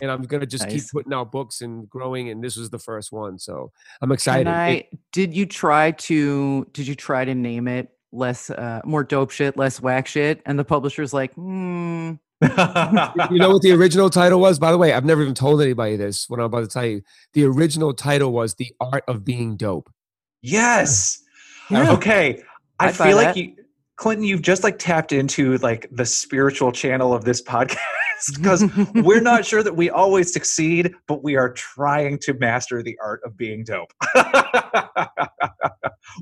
and 0.00 0.10
i'm 0.10 0.22
going 0.22 0.40
to 0.40 0.46
just 0.46 0.68
keep 0.68 0.84
putting 0.92 1.12
out 1.12 1.32
books 1.32 1.60
and 1.62 1.90
growing 1.90 2.28
and 2.30 2.42
this 2.42 2.56
was 2.56 2.70
the 2.70 2.78
first 2.78 3.10
one 3.10 3.38
so 3.38 3.72
i'm 4.02 4.12
excited 4.12 4.46
Can 4.46 4.54
It- 4.70 4.86
I, 4.92 4.98
did 5.12 5.34
you 5.34 5.46
try 5.46 5.90
to 5.90 6.64
did 6.72 6.86
you 6.86 6.94
try 6.94 7.24
to 7.24 7.34
name 7.34 7.66
it 7.66 7.88
less 8.12 8.50
uh 8.50 8.80
more 8.84 9.04
dope 9.04 9.30
shit, 9.30 9.56
less 9.56 9.80
whack 9.80 10.06
shit? 10.06 10.42
And 10.46 10.58
the 10.58 10.64
publisher's 10.64 11.12
like, 11.12 11.32
hmm. 11.34 12.12
you 12.42 13.38
know 13.38 13.50
what 13.50 13.60
the 13.60 13.70
original 13.70 14.08
title 14.08 14.40
was 14.40 14.58
by 14.58 14.72
the 14.72 14.78
way 14.78 14.94
i've 14.94 15.04
never 15.04 15.20
even 15.20 15.34
told 15.34 15.60
anybody 15.60 15.94
this 15.94 16.26
what 16.26 16.40
i'm 16.40 16.46
about 16.46 16.60
to 16.60 16.66
tell 16.66 16.86
you 16.86 17.02
the 17.34 17.44
original 17.44 17.92
title 17.92 18.32
was 18.32 18.54
the 18.54 18.72
art 18.80 19.04
of 19.06 19.26
being 19.26 19.58
dope 19.58 19.90
yes. 20.42 21.22
Yeah. 21.70 21.92
Okay. 21.92 22.42
I 22.78 22.88
I'd 22.88 22.96
feel 22.96 23.16
like 23.16 23.28
that. 23.28 23.36
you, 23.36 23.54
Clinton, 23.96 24.24
you've 24.24 24.42
just 24.42 24.64
like 24.64 24.78
tapped 24.78 25.12
into 25.12 25.58
like 25.58 25.86
the 25.92 26.06
spiritual 26.06 26.72
channel 26.72 27.12
of 27.12 27.24
this 27.24 27.42
podcast 27.42 27.76
because 28.36 28.64
we're 28.94 29.20
not 29.20 29.44
sure 29.44 29.62
that 29.62 29.76
we 29.76 29.90
always 29.90 30.32
succeed, 30.32 30.92
but 31.06 31.22
we 31.22 31.36
are 31.36 31.52
trying 31.52 32.18
to 32.20 32.34
master 32.34 32.82
the 32.82 32.98
art 33.02 33.20
of 33.24 33.36
being 33.36 33.64
dope. 33.64 33.92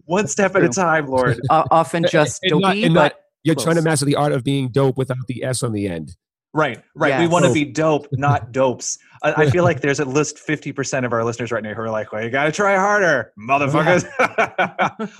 One 0.04 0.26
step 0.26 0.54
at 0.56 0.62
a 0.62 0.68
time, 0.68 1.06
Lord. 1.06 1.40
O- 1.50 1.64
often 1.70 2.04
just 2.10 2.40
And 2.42 2.60
not- 2.60 2.68
dopey, 2.68 2.84
and 2.84 2.94
not- 2.94 3.12
but 3.12 3.24
you're 3.44 3.54
trying 3.54 3.76
to 3.76 3.82
master 3.82 4.04
the 4.04 4.16
art 4.16 4.32
of 4.32 4.44
being 4.44 4.68
dope 4.68 4.96
without 4.98 5.26
the 5.28 5.42
s 5.44 5.62
on 5.62 5.72
the 5.72 5.88
end 5.88 6.16
Right, 6.54 6.82
right. 6.94 7.20
We 7.20 7.28
want 7.28 7.44
to 7.44 7.52
be 7.52 7.64
dope, 7.66 8.08
not 8.12 8.52
dopes. 8.52 8.98
I, 9.22 9.32
I 9.44 9.50
feel 9.50 9.64
like 9.64 9.82
there's 9.82 10.00
at 10.00 10.08
least 10.08 10.38
50% 10.38 11.04
of 11.04 11.12
our 11.12 11.22
listeners 11.22 11.52
right 11.52 11.62
now 11.62 11.74
who 11.74 11.82
are 11.82 11.90
like, 11.90 12.10
well, 12.10 12.24
you 12.24 12.30
got 12.30 12.44
to 12.44 12.52
try 12.52 12.74
harder, 12.74 13.32
motherfuckers. 13.38 14.08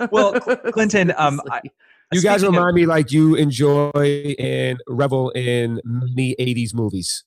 well, 0.11 0.41
Cl- 0.41 0.57
Clinton, 0.71 1.13
um, 1.17 1.39
I, 1.49 1.61
You 2.11 2.21
guys 2.21 2.41
speaking 2.41 2.55
of- 2.55 2.59
remind 2.59 2.75
me 2.75 2.85
like 2.87 3.11
you 3.11 3.35
enjoy 3.35 4.35
and 4.39 4.79
revel 4.87 5.29
in 5.31 5.79
many 5.85 6.35
80s 6.39 6.73
movies. 6.73 7.23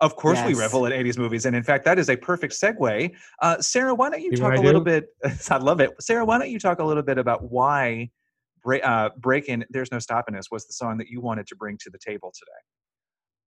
Of 0.00 0.16
course, 0.16 0.40
we 0.46 0.54
revel 0.54 0.86
in 0.86 0.92
80s 0.92 1.18
movies. 1.18 1.44
And 1.44 1.54
in 1.54 1.62
fact, 1.62 1.84
that 1.84 1.98
is 1.98 2.08
a 2.08 2.16
perfect 2.16 2.54
segue. 2.54 3.14
Uh, 3.42 3.60
Sarah, 3.60 3.94
why 3.94 4.08
don't 4.08 4.22
you 4.22 4.34
talk 4.34 4.56
a 4.56 4.60
little 4.60 4.80
bit? 4.80 5.08
I 5.50 5.58
love 5.58 5.80
it. 5.80 5.90
Sarah, 6.00 6.24
why 6.24 6.38
don't 6.38 6.50
you 6.50 6.58
talk 6.58 6.78
a 6.78 6.84
little 6.84 7.02
bit 7.02 7.18
about 7.18 7.50
why 7.50 8.10
Break, 8.62 8.84
uh, 8.84 9.10
Break 9.18 9.48
In, 9.48 9.64
There's 9.70 9.92
No 9.92 9.98
Stopping 9.98 10.36
Us 10.36 10.50
was 10.50 10.66
the 10.66 10.72
song 10.72 10.98
that 10.98 11.08
you 11.08 11.20
wanted 11.20 11.46
to 11.48 11.56
bring 11.56 11.76
to 11.78 11.90
the 11.90 11.98
table 11.98 12.32
today? 12.34 12.50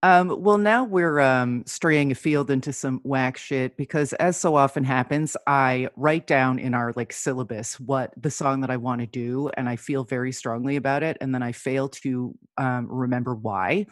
Um, 0.04 0.44
well, 0.44 0.58
now 0.58 0.84
we're 0.84 1.22
um, 1.22 1.64
straying 1.66 2.12
afield 2.12 2.52
into 2.52 2.74
some 2.74 3.00
whack 3.04 3.38
shit 3.38 3.78
because, 3.78 4.12
as 4.14 4.36
so 4.36 4.56
often 4.56 4.84
happens, 4.84 5.38
I 5.48 5.88
write 5.96 6.28
down 6.28 6.60
in 6.60 6.74
our 6.74 6.92
like 6.98 7.14
syllabus 7.14 7.80
what 7.80 8.14
the 8.18 8.30
song 8.30 8.62
that 8.62 8.70
I 8.70 8.76
want 8.76 9.00
to 9.00 9.08
do, 9.08 9.50
and 9.56 9.70
I 9.70 9.78
feel 9.78 10.04
very 10.04 10.34
strongly 10.34 10.76
about 10.76 11.04
it, 11.04 11.18
and 11.22 11.34
then 11.34 11.42
I 11.42 11.54
fail 11.54 11.88
to 11.90 12.36
um, 12.58 12.88
remember 12.92 13.34
why 13.34 13.86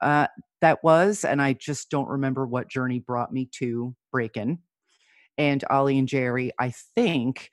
uh, 0.00 0.28
that 0.66 0.82
was, 0.82 1.24
and 1.24 1.40
I 1.40 1.52
just 1.52 1.90
don't 1.90 2.08
remember 2.08 2.44
what 2.44 2.68
journey 2.68 2.98
brought 2.98 3.32
me 3.32 3.48
to 3.52 3.94
Breakin' 4.10 4.58
and 5.38 5.64
Ollie 5.70 5.96
and 5.96 6.08
Jerry. 6.08 6.50
I 6.58 6.72
think 6.96 7.50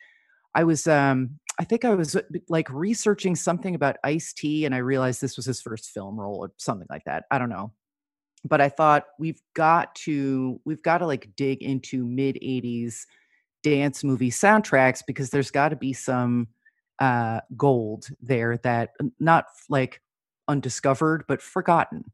I 0.56 0.63
was 0.63 0.88
um 0.88 1.39
I 1.60 1.63
think 1.63 1.86
I 1.86 1.94
was 1.94 2.15
uh, 2.15 2.21
like 2.50 2.68
researching 2.71 3.36
something 3.36 3.75
about 3.75 3.98
Ice 4.04 4.33
T 4.33 4.65
and 4.65 4.74
I 4.74 4.80
realized 4.80 5.21
this 5.21 5.38
was 5.38 5.45
his 5.45 5.62
first 5.62 5.92
film 5.92 6.19
role 6.19 6.38
or 6.38 6.54
something 6.57 6.88
like 6.89 7.04
that. 7.06 7.25
I 7.30 7.38
don't 7.38 7.50
know. 7.50 7.71
But 8.45 8.62
I 8.62 8.69
thought 8.69 9.06
we've 9.19 9.42
got 9.54 9.94
to 10.07 10.60
we've 10.65 10.81
got 10.81 10.98
to 10.98 11.06
like 11.06 11.36
dig 11.36 11.62
into 11.62 12.07
mid 12.07 12.38
80s 12.38 13.01
dance 13.62 14.04
movie 14.04 14.31
soundtracks 14.31 15.03
because 15.05 15.29
there's 15.29 15.51
got 15.51 15.70
to 15.70 15.75
be 15.75 15.93
some 15.93 16.48
uh 16.98 17.41
gold 17.55 18.08
there 18.24 18.58
that 18.63 18.89
not 19.20 19.46
like 19.70 20.01
undiscovered 20.48 21.25
but 21.27 21.43
forgotten 21.43 22.05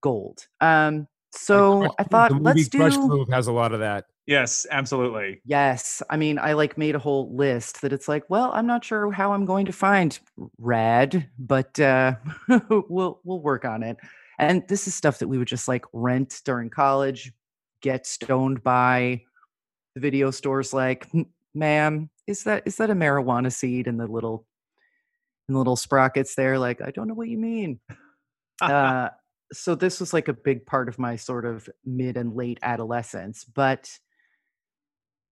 gold. 0.00 0.46
Um 0.60 1.08
so 1.32 1.80
Like, 1.80 1.90
I 1.98 2.02
thought 2.04 2.28
the 2.30 2.34
movie 2.36 2.44
let's 2.44 2.68
Crush 2.68 2.94
do 2.94 3.08
Groove 3.08 3.28
has 3.30 3.46
a 3.46 3.52
lot 3.52 3.72
of 3.72 3.80
that. 3.80 4.06
Yes, 4.26 4.66
absolutely. 4.70 5.40
Yes. 5.44 6.02
I 6.10 6.16
mean, 6.16 6.38
I 6.38 6.54
like 6.54 6.76
made 6.76 6.96
a 6.96 6.98
whole 6.98 7.34
list 7.36 7.80
that 7.82 7.92
it's 7.92 8.08
like, 8.08 8.24
well, 8.28 8.50
I'm 8.52 8.66
not 8.66 8.84
sure 8.84 9.12
how 9.12 9.32
I'm 9.32 9.44
going 9.44 9.66
to 9.66 9.72
find 9.72 10.18
rad, 10.58 11.28
but 11.38 11.78
uh 11.78 12.14
we'll 12.88 13.20
we'll 13.24 13.40
work 13.40 13.64
on 13.64 13.82
it. 13.82 13.96
And 14.38 14.66
this 14.68 14.86
is 14.86 14.94
stuff 14.94 15.18
that 15.20 15.28
we 15.28 15.38
would 15.38 15.48
just 15.48 15.68
like 15.68 15.84
rent 15.92 16.42
during 16.44 16.70
college, 16.70 17.32
get 17.80 18.06
stoned 18.06 18.62
by 18.62 19.22
the 19.94 20.00
video 20.00 20.30
stores 20.30 20.74
like, 20.74 21.06
ma'am, 21.54 22.10
is 22.26 22.44
that 22.44 22.64
is 22.66 22.76
that 22.76 22.90
a 22.90 22.94
marijuana 22.94 23.52
seed 23.52 23.86
in 23.86 23.96
the 23.96 24.06
little 24.06 24.46
in 25.48 25.54
the 25.54 25.58
little 25.58 25.76
sprockets 25.76 26.34
there? 26.34 26.58
Like, 26.58 26.82
I 26.82 26.90
don't 26.90 27.06
know 27.06 27.14
what 27.14 27.28
you 27.28 27.38
mean. 27.38 27.78
uh 28.60 29.10
so 29.52 29.74
this 29.74 30.00
was 30.00 30.12
like 30.12 30.28
a 30.28 30.32
big 30.32 30.66
part 30.66 30.88
of 30.88 30.98
my 30.98 31.16
sort 31.16 31.44
of 31.44 31.68
mid 31.84 32.16
and 32.16 32.34
late 32.34 32.58
adolescence, 32.62 33.44
but 33.44 33.98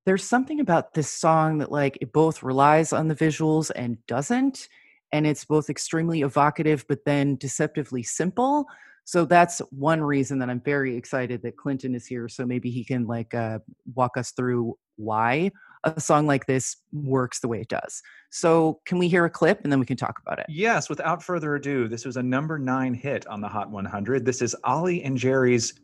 there's 0.07 0.25
something 0.25 0.61
about 0.61 0.95
this 0.95 1.11
song 1.11 1.59
that 1.59 1.73
like 1.73 1.99
it 2.01 2.13
both 2.13 2.43
relies 2.43 2.93
on 2.93 3.09
the 3.09 3.15
visuals 3.15 3.71
and 3.75 3.99
doesn't 4.07 4.69
and 5.13 5.27
it's 5.27 5.45
both 5.45 5.71
extremely 5.71 6.23
evocative 6.23 6.85
but 6.89 7.05
then 7.05 7.37
deceptively 7.37 8.03
simple 8.03 8.67
so 9.05 9.25
that's 9.25 9.61
one 9.71 10.01
reason 10.01 10.39
that 10.39 10.51
i'm 10.51 10.61
very 10.61 10.97
excited 10.97 11.43
that 11.43 11.57
clinton 11.57 11.95
is 11.95 12.07
here 12.07 12.29
so 12.29 12.45
maybe 12.45 12.71
he 12.71 12.85
can 12.85 13.07
like 13.07 13.35
uh, 13.35 13.59
walk 13.95 14.17
us 14.17 14.33
through 14.33 14.75
why 14.97 15.51
a 15.85 16.01
song 16.01 16.27
like 16.27 16.47
this 16.47 16.77
works 16.93 17.41
the 17.41 17.49
way 17.49 17.61
it 17.61 17.69
does 17.69 18.03
so 18.31 18.81
can 18.87 18.99
we 18.99 19.09
hear 19.09 19.25
a 19.25 19.31
clip 19.31 19.61
and 19.63 19.71
then 19.71 19.79
we 19.79 19.87
can 19.87 19.97
talk 19.97 20.21
about 20.25 20.39
it 20.39 20.47
Yes, 20.49 20.89
without 20.89 21.23
further 21.23 21.57
ado, 21.57 21.89
this 21.89 22.05
was 22.05 22.17
a 22.17 22.23
number 22.23 22.59
nine 22.59 22.95
hit 22.95 23.27
on 23.27 23.41
the 23.41 23.49
Hot 23.49 23.71
100. 23.71 24.25
This 24.25 24.41
is 24.41 24.55
Ollie 24.65 25.03
and 25.03 25.17
Jerry's 25.17 25.75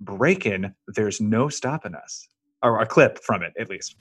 Breakin' 0.00 0.74
There's 0.88 1.20
No 1.20 1.48
Stopping 1.48 1.94
Us. 1.94 2.28
Or 2.62 2.80
a 2.80 2.86
clip 2.86 3.18
from 3.22 3.42
it, 3.42 3.52
at 3.58 3.70
least. 3.70 3.96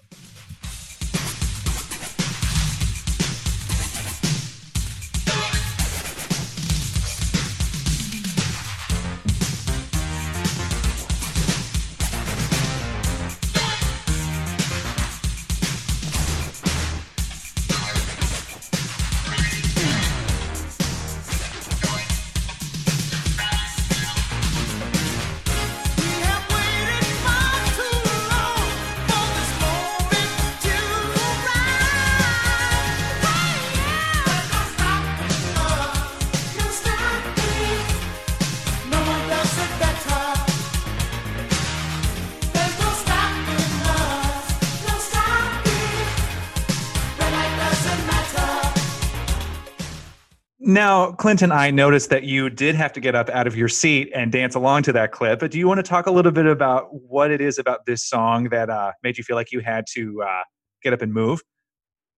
Now, 50.77 51.11
Clinton, 51.13 51.51
I 51.51 51.71
noticed 51.71 52.11
that 52.11 52.21
you 52.21 52.51
did 52.51 52.75
have 52.75 52.93
to 52.93 52.99
get 52.99 53.15
up 53.15 53.31
out 53.31 53.47
of 53.47 53.57
your 53.57 53.67
seat 53.67 54.11
and 54.13 54.31
dance 54.31 54.53
along 54.53 54.83
to 54.83 54.93
that 54.93 55.11
clip. 55.11 55.39
But 55.39 55.49
do 55.49 55.57
you 55.57 55.67
want 55.67 55.79
to 55.79 55.83
talk 55.83 56.05
a 56.05 56.11
little 56.11 56.31
bit 56.31 56.45
about 56.45 56.93
what 56.93 57.31
it 57.31 57.41
is 57.41 57.57
about 57.57 57.87
this 57.87 58.03
song 58.03 58.49
that 58.49 58.69
uh, 58.69 58.91
made 59.01 59.17
you 59.17 59.23
feel 59.23 59.35
like 59.35 59.51
you 59.51 59.59
had 59.59 59.85
to 59.93 60.21
uh, 60.21 60.43
get 60.83 60.93
up 60.93 61.01
and 61.01 61.11
move? 61.11 61.41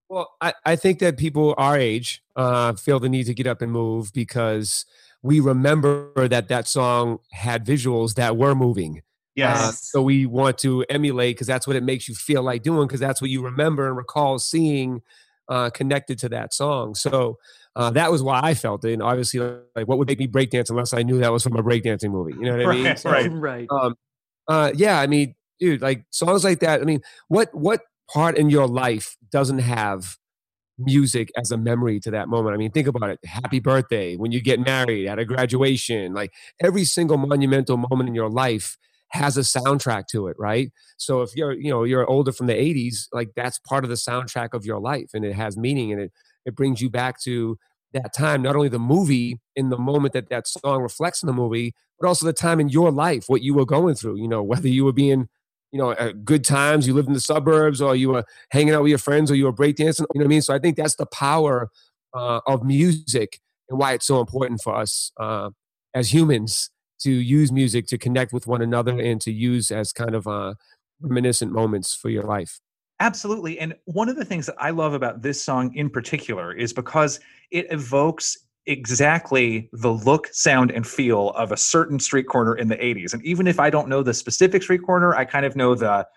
Well, 0.10 0.36
I, 0.42 0.54
I 0.66 0.76
think 0.76 1.00
that 1.00 1.16
people 1.16 1.56
our 1.58 1.78
age 1.78 2.22
uh, 2.36 2.74
feel 2.74 3.00
the 3.00 3.08
need 3.08 3.28
to 3.28 3.34
get 3.34 3.48
up 3.48 3.62
and 3.62 3.72
move 3.72 4.12
because 4.12 4.86
we 5.22 5.40
remember 5.40 6.28
that 6.28 6.50
that 6.50 6.68
song 6.68 7.20
had 7.32 7.66
visuals 7.66 8.16
that 8.16 8.36
were 8.36 8.56
moving. 8.56 9.04
Yes. 9.36 9.58
Uh, 9.58 9.72
so 9.72 10.02
we 10.02 10.26
want 10.26 10.58
to 10.58 10.84
emulate 10.90 11.38
because 11.38 11.48
that's 11.48 11.66
what 11.66 11.78
it 11.78 11.84
makes 11.84 12.10
you 12.10 12.14
feel 12.14 12.44
like 12.44 12.64
doing 12.64 12.90
because 12.90 13.00
that's 13.00 13.22
what 13.22 13.30
you 13.30 13.42
remember 13.42 13.88
and 13.88 13.96
recall 13.96 14.38
seeing 14.38 15.02
uh, 15.48 15.70
connected 15.70 16.20
to 16.20 16.30
that 16.30 16.54
song. 16.54 16.94
So 16.94 17.38
uh, 17.80 17.90
that 17.92 18.12
was 18.12 18.22
why 18.22 18.42
I 18.44 18.56
felt 18.56 18.84
it. 18.84 18.92
And 18.92 19.02
obviously, 19.02 19.40
like, 19.74 19.88
what 19.88 19.98
would 19.98 20.08
make 20.10 20.20
me 20.20 20.28
breakdance 20.28 20.70
unless 20.70 20.94
I 20.94 21.02
knew 21.02 21.18
that 21.20 21.32
was 21.32 21.44
from 21.44 21.56
a 21.56 21.64
breakdancing 21.64 22.12
movie? 22.12 22.34
You 22.34 22.42
know 22.42 22.58
what 22.58 22.66
I 22.66 22.76
mean? 22.76 22.84
Right, 22.84 23.00
So, 23.00 23.10
right. 23.10 23.32
right. 23.32 23.68
Um, 23.72 23.96
uh, 24.50 24.74
yeah, 24.76 25.00
I 25.00 25.08
mean, 25.08 25.34
dude, 25.62 25.82
like 25.82 26.04
songs 26.10 26.44
like 26.44 26.60
that. 26.60 26.82
I 26.82 26.84
mean, 26.84 27.00
what 27.30 27.48
what 27.56 27.80
part 28.14 28.38
in 28.38 28.50
your 28.50 28.68
life 28.68 29.16
doesn't 29.32 29.60
have 29.60 30.18
music 30.78 31.32
as 31.38 31.52
a 31.52 31.58
memory 31.58 32.02
to 32.02 32.12
that 32.12 32.28
moment? 32.28 32.54
I 32.54 32.58
mean, 32.58 32.72
think 32.72 32.88
about 32.88 33.12
it. 33.12 33.20
Happy 33.24 33.62
birthday, 33.62 34.18
when 34.18 34.34
you 34.34 34.42
get 34.42 34.60
married, 34.60 35.08
at 35.08 35.18
a 35.18 35.24
graduation, 35.24 36.14
like 36.14 36.34
every 36.62 36.84
single 36.84 37.18
monumental 37.18 37.78
moment 37.78 38.10
in 38.10 38.16
your 38.16 38.30
life 38.30 38.76
has 39.12 39.38
a 39.38 39.42
soundtrack 39.42 40.08
to 40.08 40.28
it, 40.28 40.36
right? 40.38 40.70
So 40.98 41.22
if 41.22 41.34
you're, 41.34 41.54
you 41.54 41.72
know, 41.72 41.86
you're 41.86 42.06
older 42.08 42.34
from 42.34 42.48
the 42.48 42.54
80s, 42.54 43.08
like 43.14 43.30
that's 43.38 43.58
part 43.58 43.86
of 43.86 43.90
the 43.90 43.96
soundtrack 43.96 44.50
of 44.54 44.66
your 44.66 44.82
life 44.82 45.12
and 45.14 45.24
it 45.24 45.34
has 45.34 45.56
meaning 45.56 45.94
and 45.94 46.02
it 46.02 46.12
it 46.46 46.56
brings 46.56 46.82
you 46.82 46.90
back 46.90 47.20
to 47.22 47.58
that 47.94 48.14
time, 48.14 48.42
not 48.42 48.56
only 48.56 48.70
the 48.70 48.80
movie 48.80 49.40
in 49.56 49.70
the 49.70 49.78
moment 49.78 50.14
that 50.14 50.30
that 50.30 50.48
song 50.48 50.82
reflects 50.82 51.24
in 51.24 51.28
the 51.28 51.34
movie, 51.34 51.74
but 52.00 52.08
also 52.08 52.26
the 52.26 52.34
time 52.34 52.60
in 52.60 52.70
your 52.70 52.92
life, 52.92 53.26
what 53.28 53.42
you 53.42 53.54
were 53.54 53.66
going 53.66 53.96
through, 53.96 54.18
you 54.18 54.28
know, 54.28 54.44
whether 54.44 54.68
you 54.68 54.86
were 54.86 54.94
being, 54.94 55.28
you 55.72 55.80
know, 55.80 55.92
uh, 55.92 56.14
good 56.24 56.44
times, 56.44 56.88
you 56.88 56.94
lived 56.94 57.08
in 57.08 57.14
the 57.14 57.20
suburbs 57.20 57.82
or 57.82 57.96
you 57.96 58.10
were 58.10 58.24
hanging 58.52 58.74
out 58.74 58.84
with 58.84 58.90
your 58.90 59.00
friends 59.00 59.32
or 59.32 59.36
you 59.36 59.46
were 59.46 59.54
breakdancing, 59.54 60.06
you 60.14 60.20
know 60.20 60.24
what 60.24 60.26
I 60.26 60.28
mean? 60.28 60.42
So 60.42 60.54
I 60.54 60.60
think 60.60 60.78
that's 60.78 60.96
the 60.96 61.06
power 61.08 61.70
uh, 62.14 62.42
of 62.48 62.64
music 62.64 63.40
and 63.70 63.80
why 63.80 63.94
it's 63.94 64.08
so 64.08 64.20
important 64.20 64.62
for 64.64 64.76
us 64.76 65.12
uh, 65.20 65.50
as 65.94 66.14
humans 66.14 66.72
to 67.02 67.12
use 67.12 67.52
music 67.52 67.88
to 67.88 67.98
connect 67.98 68.34
with 68.34 68.46
one 68.48 68.62
another 68.62 69.00
and 69.00 69.22
to 69.22 69.32
use 69.32 69.72
as 69.72 69.94
kind 69.94 70.16
of 70.16 70.28
uh, 70.28 70.56
reminiscent 71.02 71.52
moments 71.52 71.96
for 71.96 72.10
your 72.10 72.24
life. 72.24 72.60
Absolutely. 73.00 73.60
And 73.60 73.76
one 73.86 74.10
of 74.10 74.16
the 74.16 74.26
things 74.26 74.46
that 74.48 74.56
I 74.60 74.72
love 74.72 74.94
about 74.94 75.22
this 75.22 75.42
song 75.42 75.74
in 75.76 75.90
particular 75.90 76.54
is 76.54 76.74
because 76.74 77.20
it 77.52 77.68
evokes 77.72 78.38
exactly 78.66 79.70
the 79.74 79.92
look, 79.92 80.28
sound, 80.32 80.72
and 80.72 80.86
feel 80.86 81.30
of 81.32 81.52
a 81.52 81.58
certain 81.58 82.00
street 82.00 82.28
corner 82.28 82.56
in 82.56 82.68
the 82.68 82.76
80s. 82.76 83.14
And 83.14 83.24
even 83.26 83.48
if 83.48 83.60
I 83.60 83.70
don't 83.70 83.88
know 83.88 84.04
the 84.04 84.14
specific 84.14 84.64
street 84.64 84.82
corner, 84.86 85.16
I 85.16 85.26
kind 85.26 85.46
of 85.46 85.56
know 85.56 85.76
the 85.76 86.08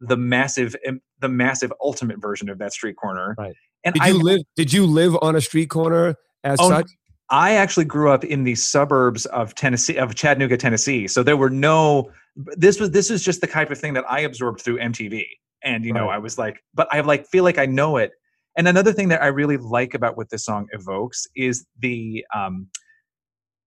the 0.00 0.16
massive 0.16 0.74
the 1.20 1.28
massive 1.28 1.72
ultimate 1.82 2.20
version 2.20 2.48
of 2.48 2.58
that 2.58 2.72
street 2.72 2.96
corner. 2.96 3.34
Right. 3.38 3.54
And 3.84 3.94
Did 3.94 4.02
I 4.02 4.08
you 4.08 4.22
live? 4.22 4.40
Did 4.56 4.72
you 4.72 4.86
live 4.86 5.16
on 5.22 5.36
a 5.36 5.40
street 5.40 5.68
corner 5.68 6.16
as 6.44 6.58
Oh, 6.60 6.68
such? 6.68 6.86
I 7.30 7.52
actually 7.52 7.84
grew 7.84 8.10
up 8.10 8.24
in 8.24 8.42
the 8.44 8.56
suburbs 8.56 9.24
of 9.26 9.54
Tennessee, 9.54 9.96
of 9.96 10.14
Chattanooga, 10.14 10.56
Tennessee. 10.56 11.06
So 11.06 11.22
there 11.22 11.36
were 11.36 11.50
no. 11.50 12.10
This 12.36 12.80
was 12.80 12.90
this 12.90 13.10
is 13.10 13.22
just 13.22 13.40
the 13.40 13.46
type 13.46 13.70
of 13.70 13.78
thing 13.78 13.92
that 13.94 14.04
I 14.10 14.20
absorbed 14.20 14.62
through 14.62 14.78
MTV, 14.78 15.24
and 15.62 15.84
you 15.84 15.92
know, 15.92 16.08
I 16.08 16.18
was 16.18 16.38
like, 16.38 16.62
but 16.74 16.88
I 16.92 17.00
like 17.00 17.26
feel 17.26 17.44
like 17.44 17.58
I 17.58 17.66
know 17.66 17.96
it. 17.96 18.12
And 18.56 18.66
another 18.66 18.92
thing 18.92 19.08
that 19.08 19.22
I 19.22 19.26
really 19.28 19.56
like 19.56 19.94
about 19.94 20.16
what 20.16 20.30
this 20.30 20.44
song 20.44 20.66
evokes 20.72 21.26
is 21.36 21.66
the 21.78 22.24
um, 22.34 22.68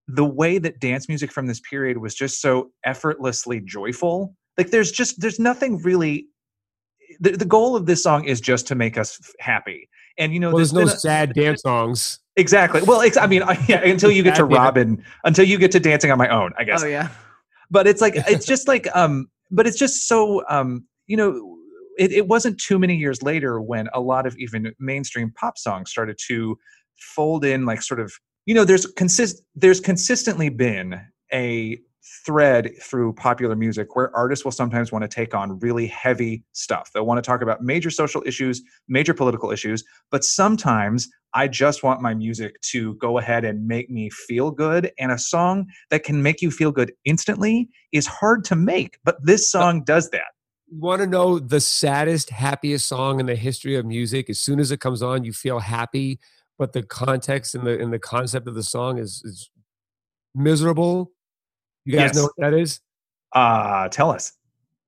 the 0.08 0.26
way 0.26 0.58
that 0.58 0.80
dance 0.80 1.08
music 1.08 1.32
from 1.32 1.48
this 1.48 1.62
period 1.62 1.98
was 1.98 2.14
just 2.14 2.42
so 2.42 2.72
effortlessly 2.86 3.62
joyful. 3.62 4.36
Like 4.58 4.72
there's 4.72 4.92
just 4.92 5.22
there's 5.22 5.40
nothing 5.40 5.82
really. 5.82 6.28
The, 7.20 7.32
the 7.32 7.46
goal 7.46 7.76
of 7.76 7.86
this 7.86 8.02
song 8.02 8.26
is 8.26 8.42
just 8.42 8.66
to 8.68 8.76
make 8.76 8.98
us 8.98 9.20
f- 9.22 9.34
happy, 9.40 9.88
and 10.18 10.34
you 10.34 10.40
know, 10.40 10.50
Well, 10.50 10.58
there's 10.58 10.74
no 10.74 10.82
a- 10.82 10.88
sad 10.90 11.34
dance 11.34 11.62
songs. 11.62 12.20
Exactly. 12.36 12.82
Well, 12.82 13.02
ex- 13.02 13.18
I 13.18 13.28
mean, 13.28 13.44
yeah, 13.68 13.82
until 13.86 14.10
you 14.10 14.24
get 14.24 14.36
to 14.36 14.46
Robin, 14.46 15.04
until 15.24 15.46
you 15.46 15.60
get 15.60 15.72
to 15.74 15.80
dancing 15.80 16.12
on 16.12 16.18
my 16.18 16.28
own, 16.30 16.52
I 16.58 16.64
guess. 16.64 16.84
Oh 16.84 16.88
yeah. 16.88 17.10
But 17.70 17.86
it's 17.88 18.02
like 18.02 18.14
it's 18.16 18.46
just 18.54 18.68
like 18.68 18.88
um, 18.96 19.30
but 19.52 19.68
it's 19.68 19.78
just 19.78 20.08
so 20.08 20.44
um, 20.50 20.86
you 21.08 21.16
know, 21.18 21.53
it, 21.98 22.12
it 22.12 22.28
wasn't 22.28 22.60
too 22.60 22.80
many 22.80 22.96
years 22.96 23.22
later 23.22 23.62
when 23.62 23.88
a 23.94 24.02
lot 24.02 24.26
of 24.26 24.38
even 24.38 24.74
mainstream 24.80 25.32
pop 25.32 25.58
songs 25.58 25.90
started 25.90 26.18
to 26.28 26.58
fold 26.98 27.44
in 27.44 27.66
like 27.66 27.82
sort 27.82 28.00
of 28.00 28.14
you 28.46 28.54
know, 28.54 28.66
there's 28.66 28.86
consist 28.86 29.42
there's 29.56 29.80
consistently 29.80 30.50
been 30.50 31.00
a 31.32 31.80
thread 32.26 32.72
through 32.82 33.14
popular 33.14 33.56
music 33.56 33.96
where 33.96 34.16
artists 34.16 34.44
will 34.44 34.52
sometimes 34.52 34.92
want 34.92 35.04
to 35.04 35.08
take 35.08 35.34
on 35.34 35.58
really 35.60 35.88
heavy 35.88 36.44
stuff. 36.52 36.92
They'll 36.94 37.06
want 37.06 37.24
to 37.24 37.28
talk 37.28 37.42
about 37.42 37.62
major 37.62 37.90
social 37.90 38.22
issues, 38.26 38.62
major 38.88 39.14
political 39.14 39.52
issues, 39.52 39.84
but 40.12 40.24
sometimes 40.24 41.08
I 41.34 41.48
just 41.48 41.82
want 41.82 42.02
my 42.02 42.14
music 42.14 42.60
to 42.72 42.96
go 42.96 43.18
ahead 43.18 43.46
and 43.46 43.66
make 43.66 43.90
me 43.90 44.10
feel 44.10 44.52
good. 44.52 44.92
And 45.00 45.12
a 45.12 45.18
song 45.18 45.66
that 45.90 46.04
can 46.04 46.22
make 46.22 46.42
you 46.42 46.52
feel 46.52 46.72
good 46.72 46.92
instantly 47.06 47.70
is 47.94 48.06
hard 48.06 48.44
to 48.46 48.56
make, 48.56 49.00
but 49.04 49.18
this 49.24 49.50
song 49.50 49.84
does 49.84 50.10
that. 50.12 50.34
You 50.74 50.80
want 50.80 51.02
to 51.02 51.08
know 51.08 51.38
the 51.38 51.60
saddest, 51.62 52.32
happiest 52.32 52.88
song 52.88 53.20
in 53.20 53.28
the 53.28 53.36
history 53.36 53.76
of 53.76 53.86
music? 53.86 54.28
As 54.28 54.40
soon 54.40 54.60
as 54.60 54.72
it 54.72 54.80
comes 54.80 55.04
on, 55.04 55.24
you 55.24 55.32
feel 55.32 55.60
happy, 55.60 56.20
but 56.58 56.74
the 56.74 56.82
context 56.82 57.54
and 57.54 57.68
the 57.68 57.80
and 57.80 57.94
the 57.94 58.00
concept 58.00 58.48
of 58.48 58.56
the 58.56 58.64
song 58.64 58.98
is 58.98 59.22
is 59.24 59.52
miserable. 60.34 61.12
You 61.86 61.94
guys 61.94 62.02
Yes. 62.10 62.16
know 62.16 62.24
what 62.24 62.32
that 62.40 62.54
is? 62.56 62.80
Uh, 63.34 63.88
tell 63.90 64.10
us. 64.10 64.34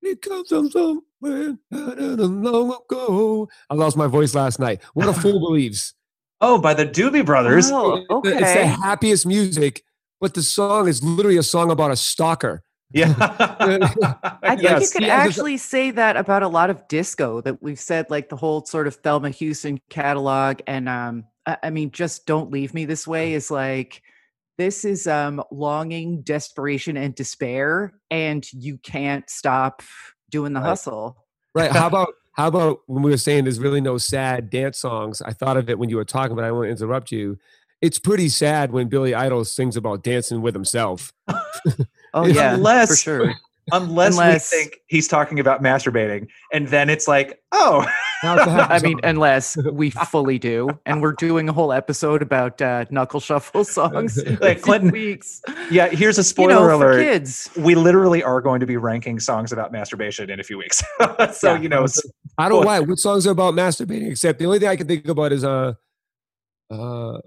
It 0.02 0.24
comes 0.24 0.50
from 0.50 0.72
somewhere 0.72 1.56
long 1.72 2.78
ago. 2.90 3.48
I 3.70 3.76
lost 3.76 3.96
my 3.96 4.08
voice 4.08 4.34
last 4.34 4.60
night. 4.60 4.82
What 4.96 5.08
a 5.08 5.14
fool 5.22 5.40
believes. 5.40 5.94
Oh, 6.42 6.58
by 6.60 6.74
the 6.74 6.86
Doobie 6.88 7.24
Brothers. 7.26 7.70
Oh, 7.72 7.98
It's 7.98 8.08
the- 8.24 8.38
It's 8.44 8.54
the 8.56 8.66
happiest 8.66 9.26
music, 9.28 9.84
but 10.20 10.34
the 10.34 10.42
song 10.42 10.88
is 10.88 11.04
literally 11.04 11.38
a 11.38 11.44
song 11.44 11.70
about 11.70 11.92
a 11.92 11.96
stalker. 11.96 12.64
Yeah. 12.96 13.14
I 14.42 14.56
think 14.56 14.62
Yes. 14.64 14.82
you 14.82 14.88
could 14.90 15.04
he 15.04 15.10
has 15.10 15.26
this- 15.26 15.38
actually 15.38 15.58
say 15.58 15.92
that 15.92 16.18
about 16.18 16.42
a 16.42 16.48
lot 16.48 16.70
of 16.72 16.88
disco 16.88 17.42
that 17.42 17.62
we've 17.62 17.80
said, 17.80 18.10
like 18.10 18.30
the 18.30 18.36
whole 18.38 18.66
sort 18.66 18.88
of 18.88 18.96
Thelma 18.96 19.30
Houston 19.30 19.80
catalog. 19.90 20.62
And 20.66 20.90
um, 20.90 21.26
I, 21.46 21.58
I 21.64 21.70
mean, 21.70 21.92
just 21.92 22.26
don't 22.26 22.50
leave 22.52 22.74
me 22.74 22.86
this 22.86 23.06
way 23.08 23.34
is 23.34 23.52
like 23.52 24.02
this 24.58 24.86
is 24.86 25.06
um 25.06 25.44
longing, 25.52 26.22
desperation, 26.22 26.96
and 26.98 27.14
despair, 27.14 27.94
and 28.10 28.48
you 28.54 28.78
can't 28.78 29.30
stop 29.30 29.84
doing 30.32 30.54
the 30.54 30.62
Right. 30.62 30.70
hustle. 30.70 31.18
Right. 31.54 31.72
How 31.72 31.88
about 31.88 32.14
how 32.34 32.48
about 32.48 32.80
when 32.88 33.04
we 33.04 33.12
were 33.12 33.18
saying 33.18 33.44
there's 33.44 33.60
really 33.60 33.82
no 33.82 33.98
sad 33.98 34.50
dance 34.50 34.78
songs? 34.78 35.22
I 35.22 35.34
thought 35.34 35.58
of 35.58 35.70
it 35.70 35.78
when 35.78 35.90
you 35.90 35.98
were 35.98 36.06
talking, 36.06 36.36
but 36.36 36.46
I 36.46 36.52
won't 36.52 36.70
interrupt 36.70 37.12
you. 37.12 37.38
It's 37.82 38.00
pretty 38.00 38.30
sad 38.30 38.72
when 38.72 38.88
Billy 38.88 39.14
Idol 39.14 39.44
sings 39.44 39.76
about 39.76 40.02
dancing 40.04 40.42
with 40.42 40.54
himself. 40.56 41.12
Oh 42.16 42.26
yeah, 42.26 42.56
for 42.86 42.96
sure. 42.96 43.34
Unless, 43.72 44.14
Unless- 44.14 44.52
we 44.54 44.58
think 44.60 44.80
he's 44.88 45.08
talking 45.08 45.40
about 45.40 45.64
masturbating, 45.64 46.28
and 46.54 46.68
then 46.68 46.88
it's 46.88 47.08
like, 47.08 47.42
oh, 47.52 47.84
Now 48.22 48.36
it's 48.38 48.46
a 48.46 48.52
happy 48.52 48.74
I 48.76 48.80
mean, 48.80 49.00
unless 49.04 49.58
we 49.58 49.90
fully 50.12 50.38
do, 50.38 50.70
and 50.86 51.02
we're 51.02 51.14
doing 51.14 51.50
a 51.50 51.54
whole 51.54 51.74
episode 51.74 52.22
about 52.22 52.62
uh, 52.62 52.86
knuckle 52.92 53.20
shuffle 53.20 53.64
songs. 53.66 54.24
Like 54.40 54.62
Clinton- 54.62 54.92
weeks. 54.92 55.42
yeah. 55.72 55.88
Here's 55.90 56.18
a 56.18 56.22
You 56.22 56.24
spoiler 56.26 56.54
know, 56.54 56.78
for 56.80 56.92
alert. 56.92 57.02
kids. 57.04 57.50
We 57.58 57.74
literally 57.74 58.22
are 58.22 58.40
going 58.40 58.60
to 58.60 58.68
be 58.68 58.78
ranking 58.78 59.20
songs 59.20 59.52
about 59.52 59.72
masturbation 59.72 60.30
in 60.30 60.40
a 60.40 60.44
few 60.44 60.60
weeks. 60.60 60.84
so 61.34 61.56
Yeah. 61.56 61.62
you 61.62 61.68
know, 61.70 61.86
I 62.38 62.48
don't 62.50 62.62
know 62.62 62.68
why. 62.68 62.80
What 62.82 63.00
songs 63.00 63.26
are 63.26 63.32
about 63.32 63.56
masturbating? 63.56 64.12
Except 64.12 64.38
the 64.38 64.46
only 64.46 64.60
thing 64.60 64.70
I 64.70 64.76
can 64.76 64.88
think 64.88 65.08
about 65.08 65.32
is 65.34 65.44
uh, 65.44 65.74
uh, 66.70 67.18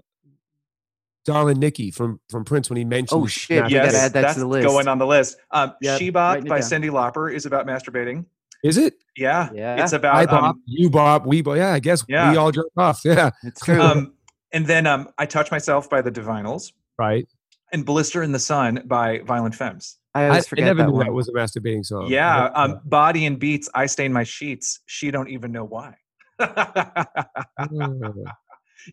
"Darling 1.25 1.59
Nikki" 1.59 1.91
from 1.91 2.19
from 2.29 2.45
Prince 2.45 2.69
when 2.69 2.77
he 2.77 2.85
mentioned. 2.85 3.21
Oh, 3.21 3.27
shit, 3.27 3.65
we 3.65 3.71
yes, 3.71 3.91
gotta 3.93 3.97
that 3.97 4.13
that's 4.13 4.37
the 4.37 4.45
list. 4.47 4.67
going 4.67 4.87
on 4.87 4.97
the 4.97 5.05
list. 5.07 5.37
Um, 5.51 5.73
Yep, 5.81 5.99
She 5.99 6.09
writing 6.09 6.13
Bop 6.13 6.37
it 6.37 6.49
by 6.49 6.59
down. 6.59 6.69
Cyndi 6.69 6.89
Lauper 6.89 7.33
is 7.33 7.45
about 7.45 7.65
masturbating. 7.67 8.25
Is 8.63 8.77
it? 8.77 8.95
Yeah, 9.15 9.49
Yeah, 9.53 9.81
it's 9.83 9.93
I 9.93 9.97
about 9.97 10.29
bop, 10.29 10.43
um, 10.43 10.63
you 10.65 10.89
bop, 10.89 11.25
we 11.25 11.41
bop. 11.41 11.55
Yeah, 11.57 11.71
I 11.73 11.79
guess 11.79 12.03
Yeah. 12.09 12.31
we 12.31 12.37
all 12.37 12.51
jerk 12.51 12.67
off. 12.77 13.01
Yeah, 13.05 13.29
it's 13.43 13.61
true. 13.61 13.81
um, 13.81 14.13
and 14.51 14.65
then 14.67 14.85
um, 14.87 15.07
I 15.17 15.25
Touch 15.25 15.49
Myself 15.51 15.89
by 15.89 16.01
the 16.01 16.11
Divinyls 16.11 16.73
right. 16.97 17.25
and 17.71 17.85
Blister 17.85 18.21
in 18.23 18.31
the 18.33 18.39
Sun 18.39 18.83
by 18.85 19.19
Violent 19.19 19.55
Femmes. 19.55 19.97
I 20.13 20.23
I, 20.23 20.27
always 20.29 20.45
I 20.45 20.49
forget 20.49 20.65
never 20.65 20.77
that 20.81 20.87
knew 20.87 20.93
one. 20.95 21.05
that 21.05 21.13
was 21.13 21.29
a 21.29 21.31
masturbating 21.33 21.85
song. 21.85 22.07
yeah, 22.09 22.45
um, 22.55 22.81
Body 22.83 23.25
and 23.27 23.37
Beats, 23.39 23.69
I 23.75 23.85
Stain 23.85 24.11
My 24.11 24.23
Sheets. 24.23 24.79
She 24.87 25.11
don't 25.11 25.29
even 25.29 25.51
know 25.51 25.63
why. 25.65 25.95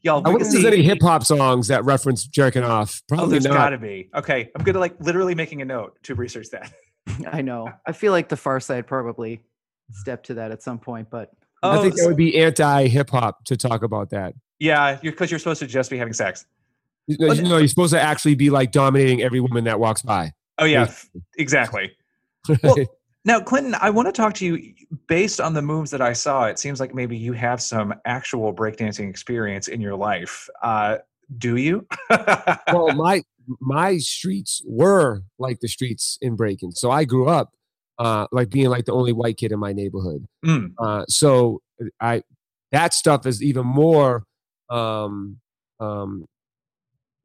Y'all, 0.02 0.16
I 0.25 0.28
we 0.28 0.35
wonder 0.35 0.47
if 0.47 0.52
there's 0.52 0.62
see- 0.64 0.69
any 0.69 0.83
hip 0.83 0.99
hop 1.00 1.25
songs 1.25 1.69
that 1.69 1.85
reference 1.85 2.26
jerking 2.26 2.62
off. 2.64 3.02
Oh, 3.12 3.16
Probably 3.16 3.31
there's 3.33 3.45
not. 3.45 3.55
got 3.55 3.71
to 3.71 3.78
be. 3.78 4.11
Okay, 4.14 4.50
I'm 4.57 4.64
gonna 4.64 4.78
like 4.81 4.95
literally 5.00 5.35
making 5.35 5.62
a 5.62 5.64
note 5.64 5.97
to 6.05 6.14
research 6.14 6.49
that. 6.50 6.73
I 7.33 7.43
know. 7.43 7.71
I 7.87 7.93
feel 7.93 8.12
like 8.12 8.28
the 8.28 8.37
Pharcyde 8.37 8.87
probably 8.87 9.40
stepped 9.93 10.26
to 10.26 10.35
that 10.35 10.50
at 10.50 10.62
some 10.62 10.78
point, 10.78 11.09
but 11.11 11.31
I 11.62 11.76
Oh, 11.78 11.83
think 11.83 11.95
that 11.97 12.07
would 12.07 12.16
be 12.16 12.37
anti 12.38 12.88
hip 12.88 13.11
hop 13.11 13.45
to 13.45 13.57
talk 13.57 13.83
about 13.83 14.11
that. 14.11 14.35
yeah, 14.59 14.97
because 15.00 15.31
you're, 15.31 15.38
supposed 15.38 15.61
to 15.61 15.66
just 15.66 15.90
be 15.90 15.99
having 15.99 16.12
sex. 16.12 16.45
You 17.07 17.16
know, 17.19 17.33
you 17.33 17.43
know, 17.43 17.59
you're 17.59 17.69
supposed 17.69 17.93
to 17.93 18.00
actually 18.00 18.35
be 18.35 18.50
like 18.50 18.73
dominating 18.73 19.23
every 19.23 19.38
woman 19.40 19.64
that 19.64 19.78
walks 19.78 20.02
by. 20.02 20.33
Oh 20.59 20.64
yeah, 20.64 20.93
exactly. 21.38 21.93
Well, 22.62 22.76
Now, 23.26 23.40
Clinton, 23.40 23.75
I 23.80 23.90
want 23.90 24.06
to 24.06 24.12
talk 24.12 24.35
to 24.35 24.47
you 24.47 24.73
based 25.09 25.40
on 25.40 25.52
the 25.52 25.61
moves 25.61 25.90
that 25.90 26.00
I 26.00 26.12
saw. 26.12 26.45
It 26.45 26.61
seems 26.61 26.78
like 26.78 26.95
maybe 26.95 27.16
you 27.16 27.33
have 27.33 27.61
some 27.61 27.92
actual 28.04 28.54
breakdancing 28.54 29.11
experience 29.11 29.66
in 29.66 29.80
your 29.80 29.97
life. 29.97 30.49
Uh, 30.62 30.99
do 31.37 31.56
you? 31.56 31.87
well, 32.73 32.95
my 32.95 33.25
my 33.61 33.99
streets 33.99 34.62
were 34.64 35.23
like 35.40 35.59
the 35.59 35.66
streets 35.66 36.18
in 36.23 36.37
Breaking. 36.37 36.71
So 36.71 36.92
I 36.92 37.04
grew 37.04 37.28
up 37.28 37.50
uh, 37.99 38.28
like 38.30 38.49
being 38.49 38.71
like 38.71 38.85
the 38.85 38.92
only 38.92 39.12
white 39.12 39.38
kid 39.38 39.50
in 39.50 39.59
my 39.59 39.73
neighborhood. 39.73 40.26
Mm, 40.45 40.75
Uh, 40.78 41.04
so 41.09 41.62
I 42.00 42.23
that 42.71 42.95
stuff 42.95 43.26
is 43.26 43.42
even 43.42 43.66
more 43.66 44.25
um, 44.71 45.40
um, 45.80 46.26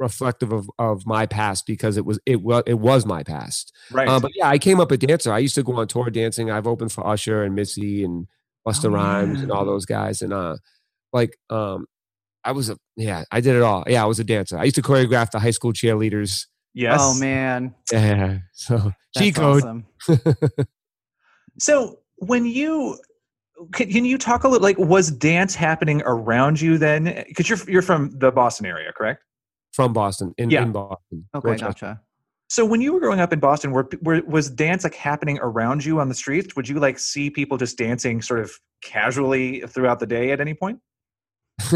reflective 0.02 0.52
of, 0.52 0.70
of 0.80 1.06
my 1.06 1.26
past 1.26 1.66
because 1.66 1.96
it 1.96 2.06
was 2.06 2.20
it 2.26 2.42
was 2.42 2.64
it 2.68 2.80
was 2.80 3.06
my 3.06 3.24
past. 3.24 3.74
right. 3.92 4.08
Uh, 4.08 4.20
but 4.20 4.32
yeah, 4.36 4.50
I 4.50 4.58
came 4.58 4.80
up 4.82 4.92
a 4.92 4.98
dancer. 4.98 5.32
I 5.32 5.38
used 5.40 5.56
to 5.56 5.64
go 5.64 5.74
on 5.80 5.88
tour 5.88 6.10
dancing. 6.10 6.52
I've 6.52 6.68
opened 6.68 6.92
for 6.92 7.08
Usher 7.08 7.44
and 7.44 7.56
Missy 7.56 8.04
and 8.04 8.28
Busta 8.68 8.86
Oh, 8.86 8.90
Rhymes 8.90 9.42
and 9.42 9.52
all 9.52 9.66
those 9.66 9.86
guys. 9.86 10.22
And 10.22 10.34
uh, 10.34 10.58
like 11.14 11.38
um, 11.50 11.86
I 12.44 12.52
was 12.52 12.70
a 12.70 12.78
yeah, 12.98 13.24
I 13.32 13.40
did 13.40 13.56
it 13.56 13.62
all. 13.62 13.84
Yeah, 13.88 14.04
I 14.04 14.08
was 14.08 14.20
a 14.20 14.24
dancer. 14.24 14.58
I 14.58 14.64
used 14.66 14.76
to 14.76 14.82
choreograph 14.82 15.32
the 15.32 15.40
high 15.40 15.52
school 15.52 15.72
cheerleaders. 15.72 16.48
yes. 16.74 16.98
Oh 17.02 17.18
man, 17.20 17.74
Yeah, 17.92 18.40
so 18.54 18.78
that's 18.78 18.96
cheat 19.18 19.36
code. 19.36 19.64
awesome. 19.64 19.86
So 21.60 22.00
when 22.18 22.46
you 22.46 22.98
can, 23.74 23.92
can 23.92 24.06
you 24.06 24.18
talk 24.18 24.44
a 24.44 24.48
little 24.48 24.64
like 24.64 24.78
was 24.78 25.12
dance 25.12 25.54
happening 25.54 26.02
around 26.06 26.60
you 26.62 26.78
then? 26.78 27.24
Because 27.28 27.50
you're 27.50 27.60
you're 27.68 27.82
from 27.82 28.18
the 28.18 28.32
Boston 28.32 28.66
area, 28.66 28.92
correct? 28.94 29.24
From 29.72 29.94
Boston 29.94 30.34
in, 30.38 30.50
Yeah. 30.52 30.64
in 30.64 30.72
Boston. 30.72 31.28
Okay, 31.36 31.58
gotcha. 31.58 32.02
So 32.50 32.66
when 32.66 32.82
you 32.82 32.92
were 32.92 33.00
growing 33.00 33.22
up 33.22 33.32
in 33.32 33.40
Boston, 33.40 33.72
were, 33.72 33.88
were 34.02 34.22
was 34.28 34.50
dance 34.50 34.84
like 34.84 34.96
happening 34.96 35.40
around 35.42 35.86
you 35.86 36.00
on 36.02 36.10
the 36.10 36.16
streets? 36.16 36.54
Would 36.56 36.68
you 36.68 36.80
like 36.80 37.00
see 37.00 37.30
people 37.30 37.58
just 37.58 37.78
dancing 37.78 38.22
sort 38.22 38.42
of 38.42 38.52
casually 38.82 39.62
throughout 39.62 40.00
the 40.00 40.06
day 40.08 40.32
at 40.32 40.42
any 40.42 40.54
point? 40.54 40.80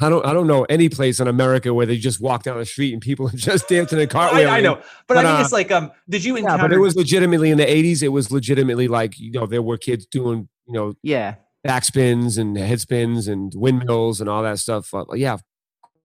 I 0.00 0.08
don't 0.08 0.24
I 0.24 0.32
don't 0.32 0.46
know 0.46 0.64
any 0.64 0.88
place 0.88 1.18
in 1.18 1.26
America 1.26 1.72
where 1.74 1.86
they 1.86 1.96
just 1.96 2.20
walk 2.20 2.42
down 2.44 2.58
the 2.58 2.64
street 2.66 2.92
and 2.92 3.00
people 3.02 3.26
are 3.32 3.32
just 3.32 3.68
dancing 3.68 3.98
and 3.98 4.10
I, 4.12 4.14
cartwheeling. 4.14 4.50
I 4.50 4.60
know, 4.60 4.74
but, 5.08 5.16
I 5.16 5.22
But, 5.22 5.24
mean, 5.24 5.34
uh, 5.36 5.40
it's 5.40 5.52
like, 5.52 5.70
um, 5.72 5.90
did 6.08 6.24
you 6.24 6.36
Yeah, 6.36 6.42
encounter? 6.42 6.68
but 6.68 6.72
it 6.72 6.78
was 6.78 6.94
legitimately 6.94 7.50
in 7.50 7.58
the 7.58 7.64
'80s. 7.66 8.02
It 8.02 8.08
was 8.08 8.30
legitimately 8.30 8.86
like 8.86 9.18
you 9.18 9.32
know 9.32 9.46
there 9.46 9.62
were 9.62 9.78
kids 9.78 10.06
doing 10.06 10.48
you 10.66 10.74
know 10.74 10.92
Yeah, 11.02 11.36
backspins 11.66 12.38
and 12.38 12.56
head 12.56 12.80
spins 12.80 13.26
and 13.26 13.52
windmills 13.56 14.20
and 14.20 14.28
all 14.30 14.42
that 14.42 14.58
stuff. 14.58 14.92
Uh, 14.94 15.04
yeah, 15.14 15.38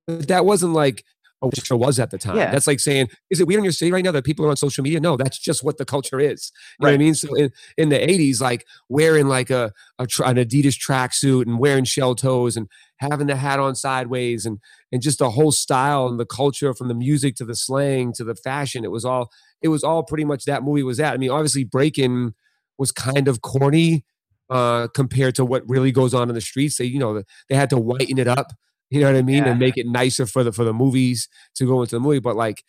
but 0.08 0.28
that 0.30 0.46
wasn't 0.46 0.74
like 0.74 1.04
what 1.48 1.66
show 1.66 1.78
was 1.78 2.00
at 2.00 2.12
the 2.12 2.18
time. 2.18 2.38
Yeah. 2.38 2.52
That's 2.52 2.68
like 2.68 2.80
saying, 2.80 3.10
is 3.30 3.40
it 3.40 3.48
weird 3.48 3.60
in 3.60 3.64
your 3.64 3.74
city 3.74 3.92
right 3.92 4.04
now 4.04 4.12
that 4.12 4.26
people 4.26 4.46
are 4.46 4.50
on 4.50 4.58
social 4.58 4.84
media? 4.84 5.00
No, 5.00 5.18
that's 5.18 5.38
just 5.38 5.64
what 5.64 5.78
the 5.78 5.86
culture 5.86 6.20
is. 6.20 6.52
You 6.80 6.86
know 6.86 6.92
what 6.92 6.96
I 6.96 6.98
mean? 6.98 7.16
So 7.16 7.34
in, 7.36 7.52
in 7.78 7.90
the 7.90 7.98
'80s, 7.98 8.42
like 8.42 8.66
wearing 8.90 9.28
like 9.28 9.50
a, 9.50 9.72
a 10.00 10.04
an 10.04 10.38
Adidas 10.38 10.78
tracksuit 10.78 11.46
and 11.46 11.60
wearing 11.60 11.84
shell 11.84 12.16
toes 12.16 12.58
and 12.58 12.68
having 12.98 13.28
the 13.28 13.36
hat 13.36 13.60
on 13.60 13.76
sideways 13.76 14.46
and 14.46 14.60
and 14.92 15.02
just 15.02 15.20
the 15.20 15.32
whole 15.32 15.52
style 15.52 16.08
and 16.08 16.20
the 16.20 16.26
culture 16.26 16.74
from 16.74 16.88
the 16.88 16.94
music 16.94 17.36
to 17.36 17.46
the 17.46 17.56
slang 17.56 18.14
to 18.14 18.24
the 18.24 18.36
fashion. 18.36 18.84
It 18.84 18.92
was 18.92 19.06
all 19.06 19.32
it 19.62 19.70
was 19.70 19.84
all 19.84 20.04
pretty 20.04 20.26
much 20.26 20.46
that 20.46 20.64
movie 20.64 20.84
was 20.84 20.98
that. 20.98 21.14
I 21.14 21.18
mean, 21.18 21.32
obviously 21.32 21.64
Breaking 21.64 22.34
was 22.78 22.92
kind 22.92 23.28
of 23.28 23.42
corny 23.42 24.06
uh, 24.50 24.88
compared 24.94 25.36
to 25.36 25.46
what 25.46 25.64
really 25.68 25.92
goes 25.92 26.14
on 26.14 26.30
in 26.30 26.36
the 26.36 26.42
streets. 26.42 26.78
They, 26.78 26.86
you 26.86 27.00
know, 27.00 27.24
they 27.50 27.56
had 27.56 27.70
to 27.72 27.78
whiten 27.78 28.18
it 28.18 28.28
up. 28.28 28.52
You 28.96 29.02
know 29.02 29.12
what 29.12 29.18
I 29.18 29.22
mean, 29.22 29.44
Yeah. 29.44 29.52
and 29.52 29.60
make 29.60 29.78
it 29.78 29.86
nicer 29.88 30.26
for 30.26 30.44
the 30.44 30.52
for 30.52 30.64
the 30.64 30.74
movies 30.74 31.28
to 31.56 31.66
go 31.68 31.82
into 31.82 31.96
the 31.96 32.00
movie. 32.00 32.20
But 32.20 32.36
like, 32.36 32.64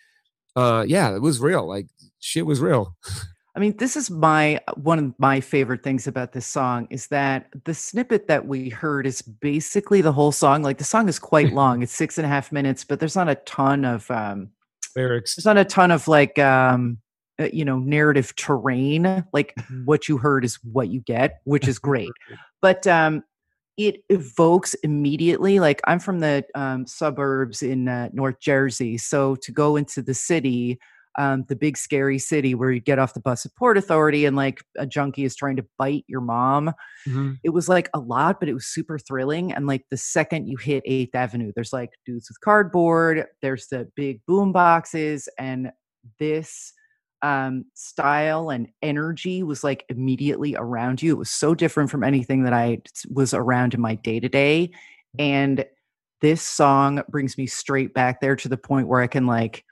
uh, 0.54 0.84
yeah, 0.86 1.14
it 1.14 1.20
was 1.22 1.40
real. 1.40 1.66
Like, 1.66 1.86
shit 2.18 2.46
was 2.46 2.60
real. 2.60 2.96
I 3.54 3.58
mean, 3.58 3.74
this 3.78 3.96
is 3.96 4.10
my 4.10 4.60
one 4.74 4.98
of 4.98 5.14
my 5.18 5.40
favorite 5.40 5.82
things 5.82 6.06
about 6.06 6.32
this 6.32 6.46
song 6.46 6.86
is 6.90 7.06
that 7.06 7.46
the 7.64 7.72
snippet 7.72 8.28
that 8.28 8.46
we 8.46 8.68
heard 8.68 9.06
is 9.06 9.22
basically 9.22 10.02
the 10.02 10.12
whole 10.12 10.30
song. 10.32 10.62
Like 10.62 10.76
the 10.76 10.84
song 10.84 11.08
is 11.08 11.18
quite 11.18 11.52
long; 11.60 11.82
it's 11.82 11.92
six 11.94 12.18
and 12.18 12.26
a 12.26 12.28
half 12.28 12.52
minutes, 12.52 12.84
but 12.84 13.00
there's 13.00 13.16
not 13.16 13.30
a 13.30 13.36
ton 13.36 13.86
of 13.86 14.10
um, 14.10 14.50
Lyrics. 14.94 15.36
there's 15.36 15.46
not 15.46 15.56
a 15.56 15.64
ton 15.64 15.90
of 15.90 16.06
like 16.06 16.38
um, 16.38 16.98
uh, 17.40 17.48
you 17.50 17.64
know 17.64 17.78
narrative 17.78 18.36
terrain. 18.36 19.24
Like 19.32 19.54
what 19.86 20.06
you 20.06 20.18
heard 20.18 20.44
is 20.44 20.58
what 20.62 20.88
you 20.88 21.00
get, 21.00 21.40
which 21.44 21.66
is 21.66 21.78
great. 21.78 22.10
but 22.60 22.86
um, 22.86 23.22
it 23.76 24.02
evokes 24.08 24.74
immediately. 24.82 25.60
Like 25.60 25.80
I'm 25.84 25.98
from 25.98 26.20
the 26.20 26.44
um, 26.54 26.86
suburbs 26.86 27.62
in 27.62 27.88
uh, 27.88 28.08
North 28.12 28.40
Jersey, 28.40 28.98
so 28.98 29.36
to 29.36 29.52
go 29.52 29.76
into 29.76 30.02
the 30.02 30.14
city, 30.14 30.78
um, 31.18 31.44
the 31.48 31.56
big 31.56 31.78
scary 31.78 32.18
city 32.18 32.54
where 32.54 32.70
you 32.70 32.80
get 32.80 32.98
off 32.98 33.14
the 33.14 33.20
bus 33.20 33.46
at 33.46 33.54
Port 33.56 33.78
Authority 33.78 34.26
and 34.26 34.36
like 34.36 34.62
a 34.76 34.86
junkie 34.86 35.24
is 35.24 35.34
trying 35.34 35.56
to 35.56 35.66
bite 35.78 36.04
your 36.08 36.20
mom. 36.20 36.72
Mhm. 37.08 37.38
It 37.42 37.50
was 37.50 37.68
like 37.68 37.88
a 37.94 37.98
lot, 38.00 38.38
but 38.38 38.48
it 38.50 38.54
was 38.54 38.66
super 38.66 38.98
thrilling. 38.98 39.52
And 39.52 39.66
like 39.66 39.84
the 39.90 39.96
second 39.96 40.46
you 40.48 40.56
hit 40.58 40.82
Eighth 40.86 41.14
Avenue, 41.14 41.52
there's 41.54 41.72
like 41.72 41.90
dudes 42.04 42.28
with 42.28 42.40
cardboard. 42.40 43.24
There's 43.40 43.68
the 43.68 43.88
big 43.96 44.20
boom 44.26 44.52
boxes, 44.52 45.28
and 45.38 45.70
this 46.18 46.72
um 47.22 47.64
style 47.74 48.50
and 48.50 48.68
energy 48.82 49.42
was 49.42 49.64
like 49.64 49.84
immediately 49.88 50.54
around 50.56 51.02
you. 51.02 51.12
It 51.12 51.18
was 51.18 51.30
so 51.30 51.54
different 51.54 51.90
from 51.90 52.04
anything 52.04 52.44
that 52.44 52.52
I 52.52 52.82
was 53.10 53.34
around 53.34 53.74
in 53.74 53.80
my 53.80 53.94
day 53.94 54.20
to 54.20 54.28
day 54.28 54.70
and 55.18 55.64
this 56.20 56.42
song 56.42 57.02
brings 57.08 57.36
me 57.36 57.46
straight 57.46 57.94
back 57.94 58.20
there 58.20 58.36
to 58.36 58.48
the 58.48 58.56
point 58.56 58.88
where 58.88 59.00
i 59.00 59.06
can 59.06 59.26
like 59.26 59.64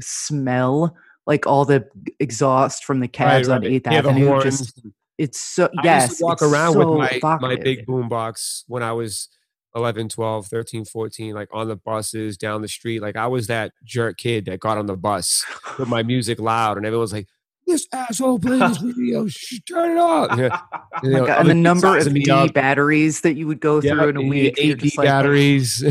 smell 0.00 0.96
like 1.26 1.46
all 1.46 1.64
the 1.64 1.88
exhaust 2.20 2.84
from 2.84 3.00
the 3.00 3.08
cabs 3.08 3.48
on 3.48 3.62
8th 3.62 3.86
avenue 3.86 4.42
just 4.42 4.80
it's 5.18 5.40
so 5.40 5.70
I 5.78 5.80
yes 5.84 6.08
used 6.08 6.18
to 6.18 6.24
walk 6.24 6.42
around 6.42 6.74
so 6.74 6.98
with 6.98 7.22
my, 7.22 7.38
my 7.40 7.56
big 7.56 7.86
boom 7.86 8.08
box 8.08 8.64
when 8.68 8.82
I 8.82 8.92
was 8.92 9.28
11, 9.76 10.08
12, 10.08 10.46
13, 10.46 10.84
14, 10.84 11.34
like 11.34 11.48
on 11.52 11.68
the 11.68 11.76
buses 11.76 12.36
down 12.36 12.62
the 12.62 12.68
street. 12.68 13.00
Like 13.02 13.14
I 13.16 13.26
was 13.26 13.46
that 13.48 13.72
jerk 13.84 14.16
kid 14.18 14.46
that 14.46 14.58
got 14.60 14.78
on 14.78 14.86
the 14.86 14.96
bus 14.96 15.44
with 15.78 15.88
my 15.88 16.02
music 16.02 16.40
loud 16.40 16.76
and 16.78 16.86
everyone's 16.86 17.12
like, 17.12 17.26
this 17.66 17.86
asshole 17.92 18.38
playing 18.38 18.60
this 18.60 18.78
video, 18.82 19.26
sh- 19.26 19.58
turn 19.68 19.96
it 19.96 20.00
off. 20.00 20.38
Yeah. 20.38 20.60
Oh 20.96 21.00
You 21.02 21.10
know, 21.10 21.26
God, 21.26 21.40
and 21.40 21.50
the 21.50 21.54
number 21.54 21.94
of 21.96 22.04
sizing 22.04 22.22
D 22.22 22.30
up. 22.30 22.54
batteries 22.54 23.20
that 23.20 23.34
you 23.36 23.46
would 23.48 23.60
go 23.60 23.82
Yeah, 23.82 23.92
through 23.94 24.08
in 24.10 24.16
a 24.16 24.22
week. 24.22 24.56
you're 24.56 24.72
Eight 24.72 24.78
D 24.78 24.84
just 24.86 24.96
like, 24.98 25.06
batteries, 25.06 25.82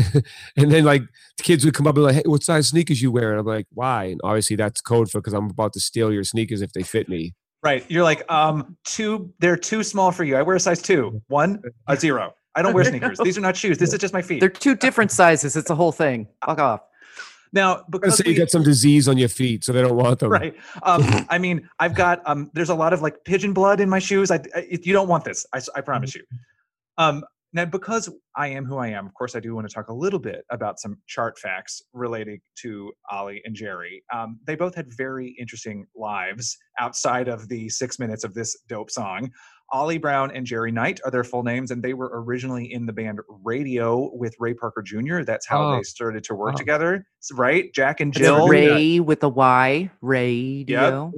and 0.56 0.72
then 0.72 0.84
like 0.84 1.02
the 1.36 1.42
kids 1.44 1.64
would 1.64 1.74
come 1.74 1.86
up 1.86 1.94
and 1.94 2.02
be 2.02 2.06
like, 2.06 2.14
"Hey, 2.16 2.22
what 2.26 2.42
size 2.42 2.68
sneakers 2.68 3.00
you 3.00 3.12
wearing?" 3.12 3.38
I'm 3.38 3.46
like, 3.46 3.66
"Why?" 3.72 4.04
And 4.06 4.20
obviously 4.24 4.56
that's 4.56 4.80
code 4.80 5.10
for 5.10 5.20
because 5.20 5.32
I'm 5.34 5.48
about 5.50 5.74
to 5.74 5.80
steal 5.80 6.12
your 6.12 6.24
sneakers 6.24 6.60
if 6.60 6.72
they 6.72 6.82
fit 6.82 7.08
me. 7.08 7.34
Right. 7.62 7.84
You're 7.88 8.02
like, 8.02 8.28
um, 8.32 8.76
two, 8.84 9.32
they're 9.38 9.56
too 9.56 9.82
small 9.84 10.10
for 10.10 10.24
you. 10.24 10.34
I 10.36 10.42
wear 10.42 10.56
a 10.56 10.60
size 10.60 10.82
two, 10.82 11.22
one, 11.28 11.62
a 11.86 11.96
zero. 11.96 12.32
I 12.56 12.62
don't 12.62 12.74
wear 12.74 12.84
sneakers. 12.90 13.18
These 13.22 13.38
are 13.38 13.42
not 13.42 13.56
shoes. 13.56 13.78
This 13.78 13.92
is 13.92 13.98
just 14.00 14.14
my 14.14 14.22
feet. 14.22 14.40
They're 14.40 14.48
two 14.48 14.74
different 14.74 15.10
sizes. 15.12 15.56
It's 15.56 15.70
a 15.70 15.74
whole 15.74 15.92
thing. 15.92 16.26
Fuck 16.44 16.58
off. 16.58 16.80
now, 17.52 17.84
because 17.90 18.16
say 18.16 18.24
you 18.26 18.30
we, 18.32 18.34
get 18.34 18.50
some 18.50 18.62
disease 18.62 19.08
on 19.08 19.18
your 19.18 19.28
feet, 19.28 19.62
so 19.62 19.72
they 19.72 19.82
don't 19.82 19.96
want 19.96 20.18
them. 20.18 20.30
right. 20.30 20.54
Um, 20.82 21.26
I 21.28 21.38
mean, 21.38 21.68
I've 21.78 21.94
got, 21.94 22.22
um, 22.26 22.50
there's 22.54 22.70
a 22.70 22.74
lot 22.74 22.92
of 22.92 23.02
like 23.02 23.24
pigeon 23.24 23.52
blood 23.52 23.80
in 23.80 23.88
my 23.88 23.98
shoes. 23.98 24.30
I, 24.30 24.40
I 24.54 24.66
you 24.70 24.92
don't 24.92 25.08
want 25.08 25.24
this. 25.24 25.46
I 25.52 25.80
promise 25.82 26.14
you. 26.14 26.24
Um, 26.98 27.22
now, 27.52 27.64
because 27.64 28.10
I 28.36 28.48
am 28.48 28.66
who 28.66 28.76
I 28.76 28.88
am, 28.88 29.06
of 29.06 29.14
course, 29.14 29.34
I 29.34 29.40
do 29.40 29.54
want 29.54 29.66
to 29.66 29.72
talk 29.72 29.88
a 29.88 29.94
little 29.94 30.18
bit 30.18 30.44
about 30.50 30.78
some 30.78 30.98
chart 31.06 31.38
facts 31.38 31.80
relating 31.94 32.40
to 32.56 32.92
Ollie 33.10 33.40
and 33.46 33.54
Jerry. 33.54 34.02
Um, 34.12 34.38
they 34.46 34.56
both 34.56 34.74
had 34.74 34.86
very 34.94 35.34
interesting 35.38 35.86
lives 35.96 36.54
outside 36.78 37.28
of 37.28 37.48
the 37.48 37.70
six 37.70 37.98
minutes 37.98 38.24
of 38.24 38.34
this 38.34 38.58
dope 38.68 38.90
song. 38.90 39.30
Ollie 39.72 39.98
Brown 39.98 40.30
and 40.30 40.46
Jerry 40.46 40.70
Knight 40.70 41.00
are 41.04 41.10
their 41.10 41.24
full 41.24 41.42
names, 41.42 41.70
and 41.70 41.82
they 41.82 41.94
were 41.94 42.10
originally 42.12 42.72
in 42.72 42.86
the 42.86 42.92
band 42.92 43.20
Raydio 43.44 44.10
with 44.16 44.34
Ray 44.38 44.54
Parker 44.54 44.82
Jr. 44.82 45.22
That's 45.22 45.46
how 45.46 45.62
Oh. 45.72 45.76
they 45.76 45.82
started 45.82 46.22
to 46.24 46.34
work 46.34 46.54
Oh. 46.54 46.58
together, 46.58 47.06
right? 47.34 47.72
Jack 47.74 48.00
and 48.00 48.12
Jill. 48.12 48.46
that. 48.46 48.50
Ray 48.52 49.00
with 49.00 49.22
a 49.24 49.28
Y. 49.28 49.90
Raydio. 50.02 51.12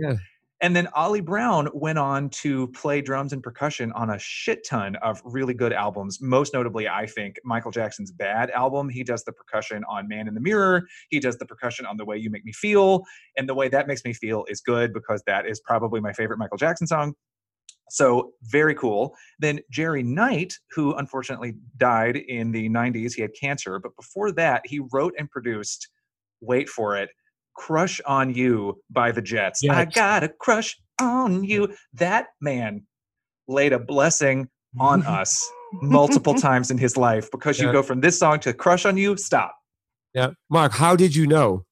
And 0.61 0.75
then 0.75 0.89
Ollie 0.89 1.21
Brown 1.21 1.69
went 1.73 2.01
on 2.01 2.31
to 2.31 2.67
play 2.69 3.01
drums 3.01 3.33
and 3.33 3.41
percussion 3.41 3.93
on 3.93 4.11
a 4.11 4.19
shit 4.19 4.67
ton 4.67 4.97
of 4.97 5.23
really 5.25 5.55
good 5.55 5.73
albums. 5.73 6.19
Most 6.21 6.53
notably, 6.53 6.89
I 6.89 7.07
think, 7.07 7.37
Michael 7.45 7.71
Jackson's 7.71 8.11
Bad 8.11 8.51
album. 8.51 8.89
He 8.89 9.05
does 9.05 9.23
the 9.23 9.31
percussion 9.31 9.85
on 9.89 10.09
Man 10.09 10.27
in 10.27 10.35
the 10.35 10.41
Mirror. 10.41 10.83
He 11.11 11.21
does 11.21 11.39
the 11.39 11.47
percussion 11.47 11.87
on 11.87 11.97
The 11.97 12.05
Way 12.05 12.17
You 12.17 12.29
Make 12.29 12.45
Me 12.45 12.51
Feel. 12.53 13.05
And 13.37 13.49
The 13.49 13.55
Way 13.55 13.69
That 13.69 13.87
Makes 13.87 14.05
Me 14.05 14.13
Feel 14.13 14.47
is 14.49 14.61
good 14.61 14.93
because 14.93 15.23
that 15.29 15.47
is 15.47 15.61
probably 15.61 16.01
my 16.01 16.13
favorite 16.13 16.39
Michael 16.41 16.59
Jackson 16.59 16.89
song. 16.89 17.15
So 17.91 18.33
very 18.43 18.75
cool. 18.75 19.15
Then 19.39 19.61
Jerry 19.71 20.03
Knight, 20.03 20.55
who 20.73 20.95
unfortunately 20.95 21.55
died 21.77 22.17
in 22.17 22.53
the 22.53 22.69
90s, 22.69 23.15
he 23.15 23.23
had 23.23 23.31
cancer. 23.39 23.79
But 23.79 23.97
before 23.97 24.33
that, 24.33 24.63
he 24.65 24.81
wrote 24.93 25.15
and 25.19 25.31
produced, 25.31 25.89
wait 26.41 26.69
for 26.69 26.97
it, 26.97 27.11
Crush 27.57 28.01
on 28.07 28.33
You 28.33 28.81
by 28.91 29.11
the 29.11 29.21
Jets. 29.21 29.63
I 29.69 29.85
got 29.85 30.23
a 30.23 30.29
crush 30.29 30.79
on 31.01 31.43
you. 31.43 31.75
That 31.95 32.29
man 32.41 32.87
laid 33.49 33.73
a 33.73 33.81
blessing 33.81 34.49
on 34.79 35.03
us 35.07 35.51
multiple 35.73 36.35
times 36.49 36.71
in 36.71 36.79
his 36.79 36.97
life 36.97 37.31
because 37.33 37.61
you 37.61 37.73
go 37.73 37.83
from 37.83 38.01
this 38.01 38.19
song 38.19 38.39
to 38.41 38.53
Crush 38.53 38.85
on 38.85 38.97
You, 38.97 39.17
stop. 39.17 39.55
Yeah, 40.15 40.31
Mark, 40.49 40.73
how 40.73 40.97
did 40.97 41.15
you 41.15 41.27
know 41.27 41.65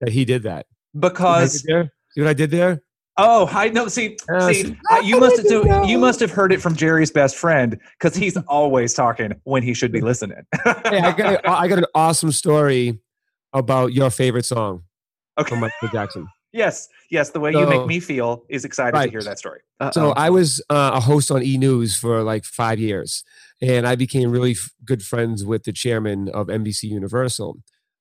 that 0.00 0.10
he 0.10 0.24
did 0.24 0.42
that? 0.42 0.66
See 0.94 0.98
what 1.00 1.04
I 1.04 1.10
because? 1.12 1.62
See 1.62 2.20
what 2.20 2.28
I 2.28 2.34
did 2.34 2.50
there? 2.50 2.82
Oh, 3.20 3.48
I 3.52 3.68
know. 3.68 3.88
See, 3.88 4.16
Yes. 4.28 4.46
see, 4.46 4.76
uh, 4.90 5.00
you 5.00 5.18
must 5.20 5.48
so 5.48 5.84
you 5.84 5.98
must 5.98 6.20
have 6.20 6.30
heard 6.30 6.52
it 6.52 6.60
from 6.60 6.74
Jerry's 6.74 7.10
best 7.10 7.36
friend 7.36 7.78
because 7.98 8.16
he's 8.16 8.36
always 8.48 8.94
talking 8.94 9.32
when 9.44 9.62
he 9.62 9.74
should 9.74 9.92
be 9.92 10.00
listening. 10.00 10.42
Hey, 10.64 10.98
I 10.98 11.12
got, 11.12 11.44
a, 11.44 11.50
I 11.50 11.68
got 11.68 11.78
an 11.78 11.86
awesome 11.94 12.32
story 12.32 12.98
about 13.52 13.92
your 13.92 14.10
favorite 14.10 14.44
song 14.44 14.82
okay. 15.38 15.48
from 15.48 15.60
Michael 15.60 15.88
Jackson. 15.88 16.26
Yes, 16.52 16.88
yes. 17.12 17.30
The 17.30 17.38
way 17.38 17.52
you 17.52 17.64
make 17.64 17.86
me 17.86 18.00
feel 18.00 18.44
is 18.48 18.64
excited 18.64 19.00
to 19.00 19.08
hear 19.08 19.22
that 19.22 19.38
story. 19.38 19.60
So 19.92 20.06
Uh-oh. 20.08 20.14
I 20.16 20.30
was 20.30 20.60
uh, 20.68 20.90
a 20.94 20.98
host 21.00 21.30
on 21.30 21.44
E 21.44 21.56
News 21.56 21.96
for 21.96 22.24
like 22.24 22.44
five 22.44 22.80
years, 22.80 23.22
and 23.62 23.86
I 23.86 23.94
became 23.94 24.32
really 24.32 24.50
f- 24.50 24.72
good 24.84 25.04
friends 25.04 25.44
with 25.44 25.62
the 25.62 25.72
chairman 25.72 26.28
of 26.30 26.48
NBC 26.48 26.82
Universal. 26.90 27.58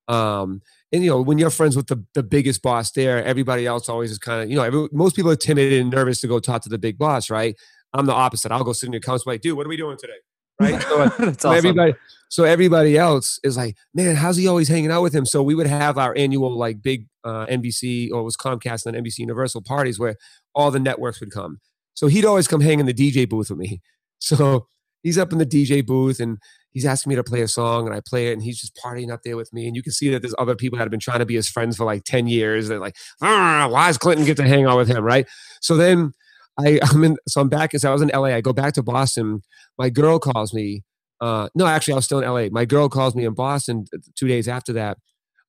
Um, 0.10 0.62
and 0.92 1.04
you 1.04 1.10
know, 1.10 1.22
when 1.22 1.38
you're 1.38 1.52
friends 1.52 1.78
with 1.78 1.88
the 1.88 2.04
the 2.14 2.24
biggest 2.24 2.62
boss 2.62 2.92
there, 2.92 3.24
everybody 3.24 3.66
else 3.66 3.88
always 3.88 4.12
is 4.12 4.18
kind 4.18 4.44
of 4.44 4.50
you 4.50 4.56
know, 4.56 4.64
every, 4.64 4.90
most 4.92 5.16
people 5.16 5.32
are 5.32 5.36
timid 5.36 5.72
and 5.72 5.90
nervous 5.90 6.20
to 6.22 6.28
go 6.28 6.40
talk 6.40 6.64
to 6.64 6.70
the 6.70 6.80
big 6.80 6.98
boss, 6.98 7.30
right? 7.30 7.56
I'm 7.94 8.06
the 8.06 8.14
opposite. 8.14 8.52
I'll 8.52 8.64
go 8.64 8.74
sit 8.74 8.88
in 8.88 8.94
your 8.94 9.02
council 9.02 9.32
like, 9.32 9.42
dude, 9.42 9.56
what 9.56 9.66
are 9.66 9.70
we 9.70 9.78
doing 9.78 9.98
today? 9.98 10.14
Right? 10.60 10.84
So, 10.90 11.02
uh, 11.02 11.10
so 11.10 11.28
awesome. 11.30 11.54
everybody 11.54 11.94
so 12.30 12.44
everybody 12.44 12.98
else 12.98 13.40
is 13.44 13.58
like 13.58 13.76
man 13.94 14.16
how's 14.16 14.38
he 14.38 14.48
always 14.48 14.68
hanging 14.68 14.92
out 14.92 15.02
with 15.02 15.14
him 15.14 15.26
so 15.26 15.42
we 15.44 15.56
would 15.56 15.68
have 15.68 15.98
our 15.98 16.16
annual 16.16 16.56
like 16.56 16.82
big 16.82 17.08
uh, 17.24 17.46
nbc 17.48 18.12
or 18.12 18.20
it 18.20 18.24
was 18.24 18.38
comcast 18.38 18.86
and 18.86 18.96
nbc 18.96 19.18
universal 19.18 19.62
parties 19.62 20.00
where 20.00 20.16
all 20.54 20.72
the 20.72 20.80
networks 20.80 21.20
would 21.20 21.32
come 21.32 21.60
so 21.94 22.08
he'd 22.08 22.26
always 22.26 22.48
come 22.48 22.62
hang 22.62 22.80
in 22.80 22.86
the 22.86 22.94
dj 22.94 23.28
booth 23.28 23.50
with 23.50 23.60
me 23.60 23.82
so 24.20 24.68
he's 25.04 25.18
up 25.18 25.32
in 25.32 25.38
the 25.38 25.46
dj 25.46 25.86
booth 25.86 26.20
and 26.20 26.38
he's 26.72 26.86
asking 26.86 27.10
me 27.10 27.16
to 27.16 27.24
play 27.24 27.42
a 27.42 27.48
song 27.48 27.88
and 27.88 27.96
i 27.96 28.02
play 28.06 28.30
it 28.30 28.34
and 28.34 28.44
he's 28.44 28.60
just 28.60 28.78
partying 28.84 29.12
up 29.12 29.22
there 29.24 29.38
with 29.38 29.52
me 29.54 29.68
and 29.68 29.76
you 29.76 29.84
can 29.84 29.92
see 29.92 30.10
that 30.10 30.22
there's 30.22 30.36
other 30.38 30.56
people 30.56 30.78
that 30.78 30.84
have 30.84 30.92
been 30.92 31.00
trying 31.00 31.20
to 31.20 31.26
be 31.26 31.36
his 31.36 31.50
friends 31.50 31.78
for 31.78 31.86
like 31.86 32.04
10 32.04 32.28
years 32.28 32.68
they're 32.68 32.80
like 32.80 32.96
"Ah, 33.22 33.68
why 33.70 33.88
does 33.88 33.98
clinton 33.98 34.26
get 34.26 34.38
to 34.38 34.48
hang 34.48 34.66
out 34.66 34.78
with 34.78 34.90
him 34.90 35.04
right 35.04 35.28
so 35.62 35.76
then 35.76 36.14
I, 36.58 36.78
I'm 36.92 37.04
in, 37.06 37.18
so 37.26 37.40
I'm 37.40 37.48
back. 37.48 37.72
So 37.74 37.90
I 37.90 37.94
was 37.94 38.02
in 38.02 38.10
LA. 38.10 38.36
I 38.36 38.42
go 38.42 38.52
back 38.52 38.74
to 38.74 38.84
Boston. 38.84 39.42
My 39.78 39.90
girl 39.90 40.20
calls 40.20 40.54
me 40.54 40.84
uh, 41.22 41.50
no, 41.54 41.66
actually, 41.66 41.94
I 41.94 41.96
was 41.96 42.06
still 42.06 42.20
in 42.20 42.30
LA. 42.30 42.48
My 42.52 42.66
girl 42.66 42.88
calls 42.90 43.16
me 43.16 43.26
in 43.26 43.34
Boston 43.34 43.86
uh, 43.94 43.98
two 44.16 44.28
days 44.28 44.48
after 44.48 44.74
that. 44.74 44.98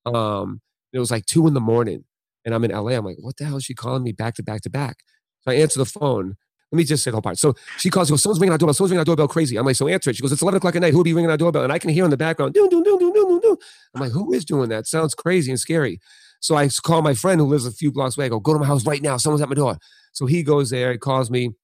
Um, 0.04 0.60
it 0.92 0.98
was 0.98 1.10
like 1.10 1.26
two 1.26 1.46
in 1.46 1.54
the 1.54 1.60
morning, 1.60 2.04
and 2.44 2.54
I'm 2.54 2.64
in 2.64 2.72
LA. 2.72 2.92
I'm 2.92 3.04
like, 3.04 3.18
what 3.20 3.36
the 3.36 3.44
hell 3.44 3.56
is 3.56 3.64
she 3.64 3.74
calling 3.74 4.02
me 4.02 4.12
back 4.12 4.34
to 4.36 4.42
back 4.42 4.62
to 4.62 4.70
back? 4.70 4.96
So 5.42 5.52
I 5.52 5.54
answer 5.54 5.78
the 5.78 5.86
phone. 5.86 6.34
Let 6.72 6.76
me 6.76 6.84
just 6.84 7.02
say 7.02 7.10
the 7.10 7.16
whole 7.16 7.22
part. 7.22 7.36
So 7.38 7.54
she 7.78 7.90
calls, 7.90 8.10
goes, 8.10 8.22
someone's 8.22 8.38
ringing 8.38 8.52
our 8.52 8.58
doorbell. 8.58 8.74
Someone's 8.74 8.92
ringing 8.92 9.00
our 9.00 9.04
doorbell 9.04 9.26
crazy. 9.26 9.56
I'm 9.56 9.66
like, 9.66 9.76
so 9.76 9.88
answer 9.88 10.10
it. 10.10 10.16
She 10.16 10.22
goes, 10.22 10.30
it's 10.30 10.42
11 10.42 10.58
o'clock 10.58 10.76
at 10.76 10.82
night. 10.82 10.92
Who 10.92 10.98
will 10.98 11.04
be 11.04 11.12
ringing 11.12 11.30
our 11.30 11.36
doorbell? 11.36 11.64
And 11.64 11.72
I 11.72 11.78
can 11.78 11.90
hear 11.90 12.04
in 12.04 12.10
the 12.10 12.16
background, 12.16 12.54
doo, 12.54 12.68
doo, 12.68 12.84
doo, 12.84 12.98
doo, 12.98 13.12
doo, 13.12 13.40
doo. 13.42 13.58
I'm 13.94 14.00
like, 14.00 14.12
who 14.12 14.32
is 14.32 14.44
doing 14.44 14.68
that? 14.68 14.86
Sounds 14.86 15.14
crazy 15.14 15.50
and 15.50 15.58
scary. 15.58 16.00
So 16.40 16.54
I 16.54 16.68
call 16.68 17.02
my 17.02 17.14
friend 17.14 17.40
who 17.40 17.46
lives 17.46 17.66
a 17.66 17.72
few 17.72 17.90
blocks 17.90 18.16
away. 18.16 18.26
I 18.26 18.28
go, 18.28 18.38
go 18.38 18.52
to 18.52 18.58
my 18.58 18.66
house 18.66 18.86
right 18.86 19.02
now. 19.02 19.16
Someone's 19.16 19.42
at 19.42 19.48
my 19.48 19.54
door. 19.54 19.78
So 20.12 20.26
he 20.26 20.42
goes 20.42 20.70
there. 20.70 20.92
He 20.92 20.98
calls 20.98 21.30
me. 21.30 21.46
And 21.46 21.54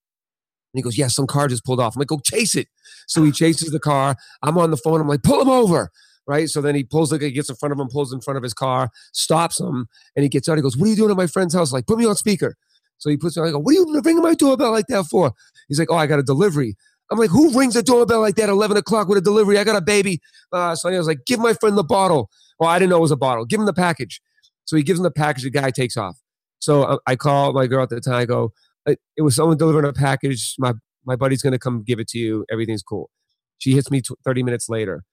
he 0.74 0.82
goes, 0.82 0.98
yeah, 0.98 1.06
some 1.06 1.26
car 1.26 1.48
just 1.48 1.64
pulled 1.64 1.80
off. 1.80 1.96
I'm 1.96 2.00
like, 2.00 2.08
go 2.08 2.18
chase 2.18 2.54
it. 2.54 2.68
So 3.06 3.22
he 3.22 3.32
chases 3.32 3.70
the 3.70 3.80
car. 3.80 4.16
I'm 4.42 4.58
on 4.58 4.70
the 4.70 4.76
phone. 4.76 5.00
I'm 5.00 5.08
like, 5.08 5.22
pull 5.22 5.40
him 5.40 5.48
over. 5.48 5.90
Right. 6.26 6.48
So 6.48 6.60
then 6.60 6.74
he 6.74 6.82
pulls, 6.82 7.12
like, 7.12 7.22
he 7.22 7.30
gets 7.30 7.48
in 7.48 7.54
front 7.54 7.72
of 7.72 7.78
him, 7.78 7.86
pulls 7.88 8.12
in 8.12 8.20
front 8.20 8.36
of 8.36 8.42
his 8.42 8.52
car, 8.52 8.90
stops 9.12 9.60
him, 9.60 9.86
and 10.16 10.24
he 10.24 10.28
gets 10.28 10.48
out. 10.48 10.56
He 10.56 10.62
goes, 10.62 10.76
What 10.76 10.86
are 10.86 10.90
you 10.90 10.96
doing 10.96 11.12
at 11.12 11.16
my 11.16 11.28
friend's 11.28 11.54
house? 11.54 11.72
Like, 11.72 11.86
put 11.86 11.98
me 11.98 12.04
on 12.04 12.16
speaker. 12.16 12.56
So 12.98 13.10
he 13.10 13.16
puts 13.16 13.36
me 13.36 13.42
on. 13.42 13.48
I 13.48 13.52
go, 13.52 13.58
What 13.58 13.72
are 13.72 13.74
you 13.74 14.00
ringing 14.04 14.22
my 14.22 14.34
doorbell 14.34 14.72
like 14.72 14.86
that 14.88 15.04
for? 15.04 15.32
He's 15.68 15.78
like, 15.78 15.90
Oh, 15.90 15.96
I 15.96 16.06
got 16.06 16.18
a 16.18 16.22
delivery. 16.22 16.76
I'm 17.10 17.18
like, 17.18 17.30
Who 17.30 17.56
rings 17.58 17.76
a 17.76 17.82
doorbell 17.82 18.20
like 18.20 18.36
that 18.36 18.44
at 18.44 18.50
11 18.50 18.76
o'clock 18.76 19.08
with 19.08 19.18
a 19.18 19.22
delivery? 19.22 19.58
I 19.58 19.64
got 19.64 19.76
a 19.76 19.80
baby. 19.80 20.20
Uh, 20.52 20.74
so 20.74 20.88
I 20.88 20.98
was 20.98 21.06
like, 21.06 21.20
Give 21.26 21.40
my 21.40 21.54
friend 21.54 21.76
the 21.76 21.84
bottle. 21.84 22.30
Well, 22.58 22.70
I 22.70 22.78
didn't 22.78 22.90
know 22.90 22.98
it 22.98 23.00
was 23.00 23.10
a 23.10 23.16
bottle. 23.16 23.44
Give 23.44 23.60
him 23.60 23.66
the 23.66 23.74
package. 23.74 24.20
So 24.64 24.76
he 24.76 24.82
gives 24.82 24.98
him 24.98 25.04
the 25.04 25.10
package. 25.10 25.44
The 25.44 25.50
guy 25.50 25.70
takes 25.70 25.96
off. 25.96 26.18
So 26.58 26.82
uh, 26.82 26.98
I, 27.06 27.12
I 27.12 27.16
call 27.16 27.52
my 27.52 27.66
girl 27.66 27.82
at 27.82 27.90
the 27.90 28.00
time. 28.00 28.14
I 28.14 28.24
go, 28.24 28.52
It, 28.86 28.98
was 29.18 29.36
someone 29.36 29.56
delivering 29.56 29.86
a 29.86 29.92
package. 29.92 30.54
My, 30.58 30.72
my 31.04 31.16
buddy's 31.16 31.42
going 31.42 31.52
to 31.52 31.58
come 31.58 31.82
give 31.82 32.00
it 32.00 32.08
to 32.08 32.18
you. 32.18 32.44
Everything's 32.50 32.82
cool. 32.82 33.10
She 33.58 33.72
hits 33.72 33.90
me 33.90 34.00
tw 34.00 34.12
30 34.24 34.42
minutes 34.42 34.68
later 34.68 35.04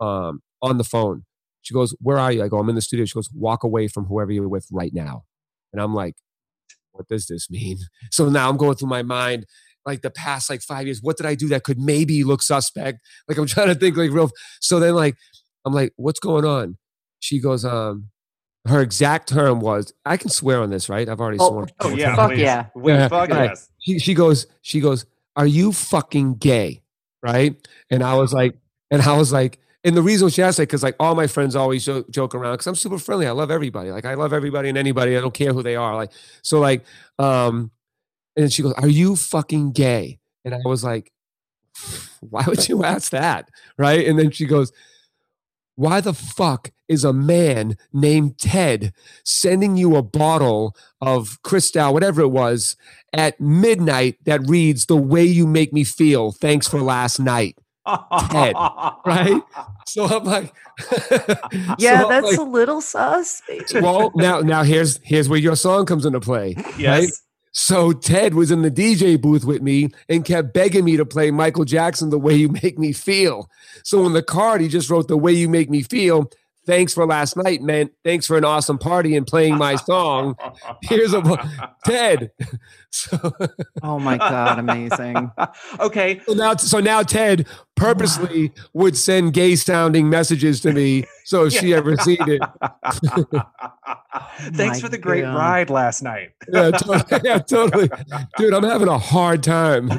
um, 0.00 0.40
on 0.62 0.78
the 0.78 0.84
phone. 0.84 1.24
She 1.62 1.74
goes, 1.74 1.94
Where 2.00 2.18
are 2.18 2.32
you? 2.32 2.42
I 2.42 2.48
go, 2.48 2.58
I'm 2.58 2.68
in 2.68 2.74
the 2.74 2.82
studio. 2.82 3.04
She 3.04 3.14
goes, 3.14 3.30
Walk 3.34 3.64
away 3.64 3.88
from 3.88 4.06
whoever 4.06 4.30
you're 4.32 4.48
with 4.48 4.66
right 4.70 4.92
now. 4.92 5.24
And 5.72 5.82
I'm 5.82 5.94
like, 5.94 6.14
What 6.98 7.08
does 7.08 7.26
this 7.26 7.48
mean? 7.48 7.78
So 8.10 8.28
now 8.28 8.50
I'm 8.50 8.56
going 8.56 8.74
through 8.76 8.88
my 8.88 9.02
mind, 9.02 9.46
like 9.86 10.02
the 10.02 10.10
past 10.10 10.50
like 10.50 10.60
five 10.62 10.86
years. 10.86 11.00
What 11.02 11.16
did 11.16 11.26
I 11.26 11.34
do 11.34 11.48
that 11.48 11.62
could 11.64 11.78
maybe 11.78 12.24
look 12.24 12.42
suspect? 12.42 12.98
Like 13.28 13.38
I'm 13.38 13.46
trying 13.46 13.68
to 13.68 13.74
think 13.74 13.96
like 13.96 14.10
real. 14.10 14.30
So 14.60 14.80
then 14.80 14.94
like, 14.94 15.14
I'm 15.64 15.72
like, 15.72 15.92
What's 15.96 16.20
going 16.20 16.44
on? 16.44 16.76
She 17.20 17.40
goes, 17.40 17.64
um, 17.64 18.08
her 18.66 18.80
exact 18.82 19.28
term 19.28 19.60
was, 19.60 19.92
I 20.04 20.16
can 20.16 20.28
swear 20.30 20.60
on 20.60 20.70
this, 20.70 20.88
right? 20.88 21.08
I've 21.08 21.20
already 21.20 21.38
Oh, 21.40 21.48
sworn. 21.48 21.68
Oh 21.80 21.90
yeah, 21.96 22.14
Fuck 22.16 22.30
please. 22.30 22.40
yeah. 22.40 22.66
We- 22.74 22.92
Yeah, 22.92 23.08
fuck 23.08 23.30
right. 23.30 23.50
yes. 23.50 23.70
She, 23.78 23.98
she 23.98 24.14
goes, 24.14 24.46
she 24.62 24.80
goes, 24.80 25.06
Are 25.36 25.46
you 25.46 25.72
fucking 25.72 26.34
gay? 26.34 26.82
Right. 27.22 27.56
And 27.90 28.02
I 28.02 28.14
was 28.14 28.32
like, 28.32 28.56
and 28.90 29.00
I 29.02 29.16
was 29.18 29.32
like, 29.32 29.58
and 29.84 29.96
the 29.96 30.02
reason 30.02 30.28
she 30.28 30.42
asked 30.42 30.56
that, 30.56 30.64
because 30.64 30.82
like 30.82 30.96
all 30.98 31.14
my 31.14 31.26
friends 31.26 31.54
always 31.54 31.84
jo- 31.84 32.04
joke 32.10 32.34
around, 32.34 32.54
because 32.54 32.66
I'm 32.66 32.74
super 32.74 32.98
friendly. 32.98 33.26
I 33.26 33.30
love 33.30 33.50
everybody. 33.50 33.90
Like 33.90 34.04
I 34.04 34.14
love 34.14 34.32
everybody 34.32 34.68
and 34.68 34.76
anybody. 34.76 35.16
I 35.16 35.20
don't 35.20 35.34
care 35.34 35.52
who 35.52 35.62
they 35.62 35.76
are. 35.76 35.94
Like, 35.94 36.12
so 36.42 36.58
like, 36.58 36.84
um, 37.18 37.70
and 38.36 38.52
she 38.52 38.62
goes, 38.62 38.72
Are 38.74 38.88
you 38.88 39.14
fucking 39.16 39.72
gay? 39.72 40.18
And 40.44 40.54
I 40.54 40.60
was 40.64 40.82
like, 40.82 41.12
Why 42.20 42.44
would 42.46 42.68
you 42.68 42.84
ask 42.84 43.12
that? 43.12 43.48
Right. 43.76 44.06
And 44.06 44.18
then 44.18 44.30
she 44.30 44.46
goes, 44.46 44.72
Why 45.76 46.00
the 46.00 46.14
fuck 46.14 46.72
is 46.88 47.04
a 47.04 47.12
man 47.12 47.76
named 47.92 48.38
Ted 48.38 48.92
sending 49.24 49.76
you 49.76 49.94
a 49.94 50.02
bottle 50.02 50.74
of 51.00 51.40
Cristal, 51.42 51.92
whatever 51.92 52.22
it 52.22 52.28
was, 52.28 52.76
at 53.12 53.40
midnight 53.40 54.16
that 54.24 54.48
reads, 54.48 54.86
The 54.86 54.96
way 54.96 55.24
you 55.24 55.46
make 55.46 55.72
me 55.72 55.84
feel. 55.84 56.32
Thanks 56.32 56.66
for 56.66 56.80
last 56.80 57.20
night. 57.20 57.56
Ted, 58.30 58.54
right? 59.06 59.42
So 59.86 60.04
I'm 60.04 60.24
like, 60.24 60.52
Yeah, 61.78 62.00
so 62.02 62.04
I'm 62.04 62.08
that's 62.10 62.26
like, 62.26 62.38
a 62.38 62.42
little 62.42 62.80
sus. 62.80 63.42
baby. 63.48 63.64
well, 63.80 64.12
now 64.14 64.40
now 64.40 64.62
here's 64.62 64.98
here's 65.02 65.28
where 65.28 65.38
your 65.38 65.56
song 65.56 65.86
comes 65.86 66.04
into 66.04 66.20
play. 66.20 66.56
yes. 66.78 67.22
So 67.52 67.92
Ted 67.92 68.34
was 68.34 68.50
in 68.50 68.62
the 68.62 68.70
DJ 68.70 69.20
booth 69.20 69.44
with 69.44 69.62
me 69.62 69.88
and 70.08 70.24
kept 70.24 70.52
begging 70.52 70.84
me 70.84 70.96
to 70.96 71.04
play 71.06 71.30
Michael 71.30 71.64
Jackson 71.64 72.10
the 72.10 72.18
way 72.18 72.34
you 72.34 72.48
make 72.50 72.78
me 72.78 72.92
feel. 72.92 73.48
So 73.82 74.06
in 74.06 74.12
the 74.12 74.22
card, 74.22 74.60
he 74.60 74.68
just 74.68 74.90
wrote 74.90 75.08
the 75.08 75.16
way 75.16 75.32
you 75.32 75.48
make 75.48 75.68
me 75.70 75.82
feel. 75.82 76.30
Thanks 76.68 76.92
for 76.92 77.06
last 77.06 77.34
night, 77.34 77.62
man. 77.62 77.88
Thanks 78.04 78.26
for 78.26 78.36
an 78.36 78.44
awesome 78.44 78.76
party 78.76 79.16
and 79.16 79.26
playing 79.26 79.56
my 79.56 79.76
song. 79.90 80.36
Here's 80.82 81.14
a 81.14 81.20
bo- 81.22 81.38
Ted. 81.84 82.30
So, 82.90 83.18
Oh 83.82 83.98
my 83.98 84.16
god, 84.16 84.58
amazing. 84.58 85.30
okay. 85.80 86.22
so 86.26 86.32
now, 86.32 86.56
so 86.56 86.80
now 86.80 87.02
Ted 87.02 87.46
purposely 87.76 88.50
would 88.72 88.96
send 88.96 89.34
gay 89.34 89.56
sounding 89.56 90.08
messages 90.08 90.62
to 90.62 90.72
me. 90.72 91.04
So 91.26 91.44
if 91.44 91.52
she 91.52 91.74
ever 91.74 91.98
seen 91.98 92.16
it, 92.20 92.40
Thanks 94.54 94.78
My 94.78 94.80
for 94.80 94.88
the 94.88 94.96
great 94.96 95.20
God. 95.20 95.36
ride 95.36 95.68
last 95.70 96.02
night. 96.02 96.30
yeah, 96.50 96.70
totally, 96.70 97.20
yeah, 97.24 97.38
totally, 97.40 97.90
dude. 98.38 98.54
I'm 98.54 98.64
having 98.64 98.88
a 98.88 98.98
hard 98.98 99.42
time. 99.42 99.90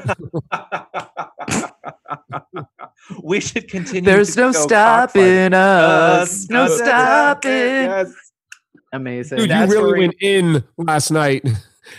We 3.24 3.39
should 3.39 3.67
continue. 3.69 4.02
There's 4.02 4.36
to 4.36 4.41
no 4.41 4.52
stopping 4.52 5.52
cockfight. 5.52 5.54
us. 5.54 6.50
No 6.50 6.63
Uh, 6.65 6.67
stopping. 6.69 7.52
Yes. 7.52 8.13
Amazing. 8.93 9.38
Dude, 9.39 9.50
you 9.50 9.56
really 9.65 9.78
where 9.82 9.95
he- 9.95 10.02
went 10.02 10.15
in 10.22 10.63
last 10.78 11.12
night. 11.12 11.48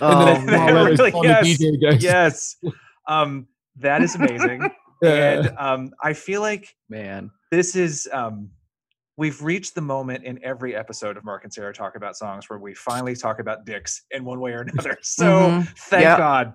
oh, 0.01 0.27
and 0.37 0.49
then 0.49 0.61
I 0.61 0.71
Really, 0.83 1.13
all 1.13 1.23
the 1.23 1.29
yes, 1.29 1.47
DJ 1.59 1.81
guys. 1.83 2.03
Yes. 2.03 2.57
Um, 3.09 3.47
that 3.77 4.03
is 4.03 4.15
amazing. 4.15 4.63
Yeah. 5.03 5.09
and 5.39 5.55
um, 5.59 5.91
I 6.03 6.13
feel 6.13 6.43
like 6.43 6.77
man. 6.91 7.31
this 7.51 7.75
is 7.75 8.07
um, 8.13 8.51
we've 9.17 9.41
reached 9.43 9.75
the 9.75 9.81
moment 9.81 10.25
in 10.25 10.39
every 10.45 10.77
episode 10.77 11.17
of 11.17 11.25
Mark 11.25 11.45
and 11.45 11.51
Sarah 11.51 11.73
talk 11.73 11.97
about 11.97 12.17
songs 12.17 12.51
where 12.51 12.59
we 12.59 12.75
finally 12.75 13.17
talk 13.17 13.39
about 13.41 13.65
dicks 13.65 14.03
in 14.11 14.27
one 14.27 14.41
way 14.41 14.53
or 14.53 14.61
another. 14.61 14.99
So 15.03 15.25
Mhm. 15.25 15.69
thank 15.89 16.03
Yeah. 16.03 16.19
God, 16.19 16.55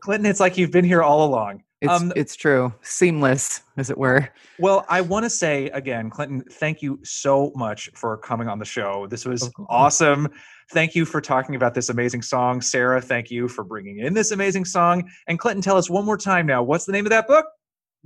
Clinton. 0.00 0.26
It's 0.28 0.40
like 0.40 0.58
you've 0.58 0.72
been 0.72 0.84
here 0.84 1.02
all 1.04 1.24
along. 1.28 1.62
It's 1.80 1.92
Um, 1.92 2.12
it's 2.16 2.36
true. 2.36 2.72
Seamless, 2.82 3.62
as 3.76 3.90
it 3.90 3.98
were. 3.98 4.28
Well, 4.58 4.86
I 4.88 5.00
want 5.00 5.24
to 5.24 5.30
say 5.30 5.66
again, 5.70 6.08
Clinton, 6.08 6.42
thank 6.52 6.82
you 6.82 6.98
so 7.02 7.52
much 7.54 7.90
for 7.94 8.16
coming 8.16 8.48
on 8.48 8.58
the 8.58 8.64
show. 8.64 9.06
This 9.08 9.24
was 9.24 9.42
Of 9.42 9.52
awesome. 9.68 10.28
Thank 10.72 10.94
you 10.94 11.04
for 11.04 11.20
talking 11.20 11.56
about 11.56 11.74
this 11.74 11.90
amazing 11.90 12.22
song. 12.22 12.60
Sarah, 12.62 13.00
thank 13.00 13.30
you 13.30 13.48
for 13.48 13.64
bringing 13.64 13.98
in 13.98 14.14
this 14.14 14.30
amazing 14.30 14.64
song. 14.64 15.10
And 15.28 15.38
Clinton, 15.38 15.62
tell 15.62 15.76
us 15.76 15.90
one 15.90 16.04
more 16.06 16.16
time 16.16 16.46
now, 16.46 16.62
what's 16.62 16.86
the 16.86 16.92
name 16.92 17.04
of 17.04 17.10
that 17.10 17.26
book? 17.26 17.44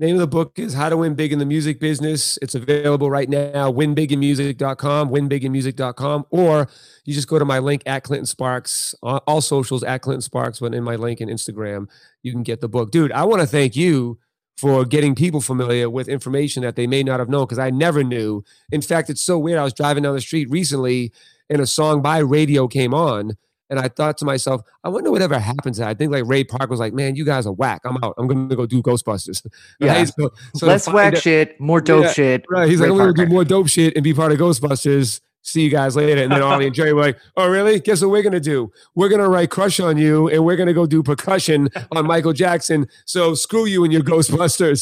Name 0.00 0.14
of 0.14 0.20
the 0.20 0.28
book 0.28 0.60
is 0.60 0.74
How 0.74 0.88
to 0.88 0.96
Win 0.96 1.16
Big 1.16 1.32
in 1.32 1.40
the 1.40 1.44
Music 1.44 1.80
Business. 1.80 2.38
It's 2.40 2.54
available 2.54 3.10
right 3.10 3.28
now, 3.28 3.72
winbiginmusic.com, 3.72 5.10
winbiginmusic.com, 5.10 6.26
or 6.30 6.68
you 7.04 7.14
just 7.14 7.26
go 7.26 7.36
to 7.36 7.44
my 7.44 7.58
link 7.58 7.82
at 7.84 8.04
Clinton 8.04 8.24
Sparks, 8.24 8.94
all 9.02 9.24
all 9.26 9.40
socials 9.40 9.82
at 9.82 10.02
Clinton 10.02 10.22
Sparks, 10.22 10.60
but 10.60 10.72
in 10.72 10.84
my 10.84 10.94
link 10.94 11.20
in 11.20 11.28
Instagram, 11.28 11.88
you 12.22 12.30
can 12.30 12.44
get 12.44 12.60
the 12.60 12.68
book. 12.68 12.92
Dude, 12.92 13.10
I 13.10 13.24
want 13.24 13.42
to 13.42 13.46
thank 13.48 13.74
you 13.74 14.20
for 14.56 14.84
getting 14.84 15.16
people 15.16 15.40
familiar 15.40 15.90
with 15.90 16.08
information 16.08 16.62
that 16.62 16.76
they 16.76 16.86
may 16.86 17.02
not 17.02 17.18
have 17.18 17.28
known 17.28 17.46
because 17.46 17.58
I 17.58 17.70
never 17.70 18.04
knew. 18.04 18.44
In 18.70 18.82
fact, 18.82 19.10
it's 19.10 19.22
so 19.22 19.36
weird. 19.36 19.58
I 19.58 19.64
was 19.64 19.74
driving 19.74 20.04
down 20.04 20.14
the 20.14 20.20
street 20.20 20.48
recently 20.48 21.12
and 21.50 21.60
a 21.60 21.66
song 21.66 22.02
by 22.02 22.22
Raydio 22.22 22.70
came 22.70 22.94
on. 22.94 23.32
And 23.70 23.78
I 23.78 23.88
thought 23.88 24.16
to 24.18 24.24
myself, 24.24 24.62
I 24.84 24.88
wonder 24.88 25.10
whatever 25.10 25.38
happens. 25.38 25.76
to 25.76 25.82
that. 25.82 25.88
I 25.88 25.94
think 25.94 26.10
like 26.12 26.24
Ray 26.26 26.44
Park 26.44 26.70
was 26.70 26.80
like, 26.80 26.92
man, 26.94 27.16
you 27.16 27.24
guys 27.24 27.46
are 27.46 27.52
whack. 27.52 27.82
I'm 27.84 27.98
out. 28.02 28.14
I'm 28.18 28.26
going 28.26 28.48
to 28.48 28.56
go 28.56 28.66
do 28.66 28.82
Ghostbusters. 28.82 29.46
Yeah. 29.80 30.04
So, 30.04 30.30
so 30.54 30.66
Less 30.66 30.88
whack 30.88 31.14
out- 31.14 31.22
shit, 31.22 31.60
more 31.60 31.80
dope 31.80 32.04
Yeah, 32.04 32.12
shit. 32.12 32.44
Right. 32.50 32.68
He's 32.68 32.80
like, 32.80 32.88
Ray 32.90 32.92
I'm 32.92 32.98
going 32.98 33.14
to 33.14 33.26
do 33.26 33.30
more 33.32 33.44
dope 33.44 33.68
shit 33.68 33.94
and 33.96 34.02
be 34.02 34.14
part 34.14 34.32
of 34.32 34.38
Ghostbusters. 34.38 35.20
See 35.42 35.62
you 35.62 35.70
guys 35.70 35.96
later. 35.96 36.20
And 36.22 36.32
then 36.32 36.42
Ollie 36.42 36.66
and 36.66 36.74
Jerry 36.74 36.92
were 36.92 37.00
like, 37.02 37.18
oh, 37.36 37.48
really? 37.48 37.80
Guess 37.80 38.02
what 38.02 38.10
we're 38.10 38.22
going 38.22 38.32
to 38.34 38.40
do? 38.40 38.70
We're 38.94 39.08
going 39.08 39.20
to 39.22 39.28
write 39.28 39.50
Crush 39.50 39.80
on 39.80 39.96
You 39.96 40.28
and 40.28 40.44
we're 40.44 40.56
going 40.56 40.66
to 40.66 40.74
go 40.74 40.84
do 40.84 41.02
percussion 41.02 41.68
on 41.92 42.06
Michael 42.06 42.32
Jackson. 42.32 42.86
So 43.06 43.34
screw 43.34 43.64
you 43.64 43.84
and 43.84 43.92
your 43.92 44.02
Ghostbusters. 44.02 44.80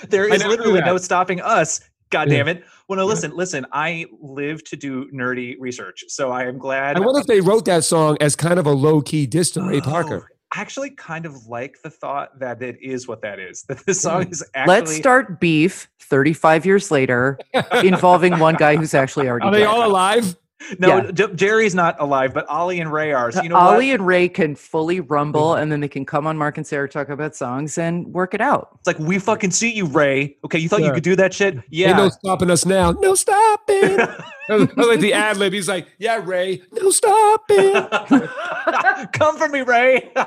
there 0.08 0.32
is 0.32 0.44
literally 0.44 0.80
no 0.80 0.96
stopping 0.96 1.40
us. 1.40 1.80
God 2.10 2.28
damn 2.28 2.48
it. 2.48 2.64
Well, 2.88 2.98
no, 2.98 3.06
listen, 3.06 3.34
listen. 3.34 3.66
I 3.72 4.06
live 4.20 4.62
to 4.64 4.76
do 4.76 5.10
nerdy 5.10 5.56
research, 5.58 6.04
so 6.08 6.30
I 6.30 6.44
am 6.44 6.58
glad. 6.58 6.96
I 6.96 7.00
wonder 7.00 7.20
if 7.20 7.26
they 7.26 7.40
wrote 7.40 7.64
that 7.64 7.84
song 7.84 8.16
as 8.20 8.36
kind 8.36 8.58
of 8.58 8.66
a 8.66 8.72
low 8.72 9.00
key 9.00 9.26
diss 9.26 9.50
to 9.52 9.62
Ray 9.62 9.78
oh, 9.78 9.80
Parker. 9.80 10.28
Oh, 10.30 10.36
I 10.52 10.60
actually 10.60 10.90
kind 10.90 11.26
of 11.26 11.46
like 11.46 11.82
the 11.82 11.90
thought 11.90 12.38
that 12.38 12.62
it 12.62 12.80
is 12.80 13.08
what 13.08 13.22
that 13.22 13.40
is. 13.40 13.64
That 13.64 13.84
the 13.84 13.94
song 13.94 14.24
mm. 14.24 14.32
is 14.32 14.44
actually. 14.54 14.74
Let's 14.74 14.96
start 14.96 15.40
beef 15.40 15.88
35 16.00 16.64
years 16.64 16.90
later 16.90 17.38
involving 17.82 18.38
one 18.38 18.54
guy 18.54 18.76
who's 18.76 18.94
actually 18.94 19.28
already 19.28 19.46
Are 19.46 19.52
they 19.52 19.60
dead. 19.60 19.66
all 19.66 19.86
alive? 19.86 20.36
No, 20.78 20.88
yeah. 20.88 21.10
J- 21.10 21.34
Jerry's 21.34 21.74
not 21.74 22.00
alive, 22.00 22.34
but 22.34 22.48
Ollie 22.48 22.80
and 22.80 22.92
Ray 22.92 23.12
are. 23.12 23.30
So 23.32 23.40
uh, 23.40 23.42
you 23.42 23.48
know 23.48 23.56
Ollie 23.56 23.88
what? 23.88 24.00
and 24.00 24.06
Ray 24.06 24.28
can 24.28 24.54
fully 24.54 25.00
rumble 25.00 25.50
mm-hmm. 25.50 25.62
and 25.62 25.72
then 25.72 25.80
they 25.80 25.88
can 25.88 26.04
come 26.04 26.26
on 26.26 26.36
Mark 26.36 26.56
and 26.56 26.66
Sarah 26.66 26.88
talk 26.88 27.08
about 27.08 27.36
songs 27.36 27.78
and 27.78 28.06
work 28.12 28.34
it 28.34 28.40
out. 28.40 28.70
It's 28.78 28.86
like 28.86 28.98
we 28.98 29.18
fucking 29.18 29.50
see 29.50 29.72
you, 29.72 29.86
Ray. 29.86 30.36
Okay, 30.44 30.58
you 30.58 30.68
thought 30.68 30.82
you 30.82 30.92
could 30.92 31.02
do 31.02 31.16
that 31.16 31.34
shit? 31.34 31.54
Ain't 31.54 31.64
Yeah. 31.70 31.96
no 31.96 32.08
stopping 32.08 32.50
us 32.50 32.66
now. 32.66 32.92
No 32.92 33.14
stopping. 33.14 33.98
I 34.50 34.54
was 34.76 34.86
like 34.88 35.00
the 35.00 35.12
ad 35.12 35.36
lib. 35.38 35.52
He's 35.52 35.68
like, 35.68 35.88
yeah, 35.98 36.20
Ray. 36.24 36.62
No 36.72 36.90
stopping. 36.90 37.72
Come 39.12 39.36
for 39.38 39.48
me, 39.48 39.60
Ray. 39.62 40.10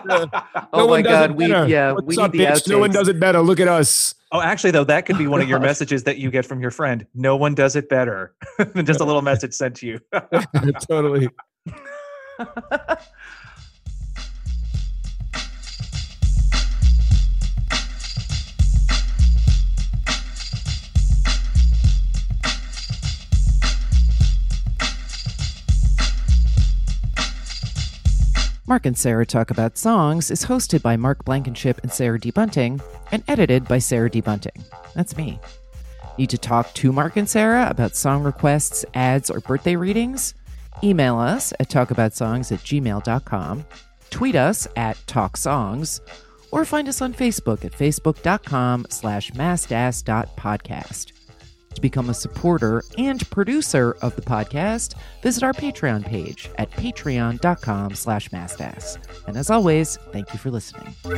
Oh 0.74 0.88
my 0.88 1.02
God, 1.02 1.32
we- 1.32 1.48
better. 1.48 1.68
yeah, 1.68 1.92
What's 1.94 2.06
we 2.06 2.18
up, 2.18 2.34
need 2.34 2.42
the 2.42 2.46
bitch? 2.46 2.68
No 2.68 2.80
one 2.80 2.92
does 2.92 3.08
it 3.08 3.20
better. 3.20 3.40
Look 3.42 3.60
at 3.60 3.68
us. 3.68 4.14
oh, 4.32 4.42
actually, 4.42 4.72
though, 4.72 4.84
that 4.84 5.06
could 5.06 5.18
be 5.18 5.28
one 5.28 5.42
of 5.42 5.50
your 5.50 5.60
messages 5.60 6.04
that 6.04 6.18
you 6.18 6.30
get 6.32 6.46
from 6.46 6.60
your 6.62 6.72
friend. 6.72 7.06
No 7.16 7.36
one 7.36 7.56
does 7.56 7.76
it 7.76 7.90
better. 7.90 8.34
Than 8.58 8.86
just 8.86 9.00
a 9.00 9.06
little 9.06 9.22
message 9.22 9.54
sent 9.54 9.76
to 9.78 9.88
you. 9.88 10.00
totally. 10.88 11.30
Mark 28.70 28.86
and 28.86 28.96
Sarah 28.96 29.26
Talk 29.26 29.50
About 29.50 29.80
Songs 29.80 30.30
is 30.30 30.46
hosted 30.46 30.84
by 30.84 30.96
Mark 30.96 31.26
Blankenship 31.26 31.80
and 31.82 31.92
Sarah 31.92 32.20
D. 32.20 32.30
Bunting 32.30 32.80
and 33.12 33.24
edited 33.28 33.68
by 33.68 33.80
Sarah 33.80 34.12
D. 34.12 34.22
Bunting. 34.22 34.64
That's 34.94 35.18
me. 35.18 35.40
Need 36.20 36.30
to 36.30 36.38
talk 36.38 36.72
to 36.76 36.92
Mark 36.92 37.18
and 37.18 37.28
Sarah 37.28 37.68
about 37.68 37.96
song 37.96 38.22
requests, 38.22 38.86
ads, 38.94 39.32
or 39.32 39.40
birthday 39.40 39.76
readings? 39.76 40.36
Email 40.84 41.18
us 41.18 41.52
at 41.60 41.70
talkaboutsongs 41.70 42.52
at 42.52 42.60
gmail.com, 42.60 43.66
tweet 44.12 44.36
us 44.36 44.68
at 44.76 44.98
talksongs, 45.08 46.00
or 46.52 46.64
find 46.64 46.88
us 46.88 47.02
on 47.02 47.12
Facebook 47.12 47.66
at 47.66 47.72
facebook.com 47.72 48.86
slash 48.92 49.32
mastass.podcast. 49.32 51.19
To 51.76 51.82
become 51.82 52.10
a 52.10 52.14
supporter 52.14 52.84
and 52.98 53.30
producer 53.30 53.96
of 54.02 54.16
the 54.16 54.22
podcast, 54.22 54.96
visit 55.22 55.44
our 55.44 55.54
Patreon 55.54 56.06
page 56.06 56.50
at 56.58 56.72
patreon.com 56.72 57.96
slash 57.96 58.30
mastass. 58.30 58.98
And 59.28 59.38
as 59.38 59.50
always, 59.50 59.98
thank 60.12 60.34
you 60.34 60.40
for 60.40 60.50
listening. 60.52 60.96
To. 61.04 61.16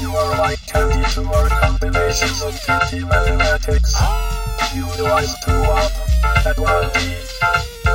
You 0.00 0.10
are 0.10 0.38
like 0.38 0.64
candy 0.66 1.04
to 1.14 1.22
our 1.24 1.48
combinations 1.48 2.42
of 2.42 2.58
pretty 2.62 3.04
mathematics. 3.04 3.94
You 4.74 4.84
realize 4.94 5.34
too 5.44 5.52
often 5.52 6.04
that 6.44 6.58
one 6.58 6.88
beat. 6.94 7.30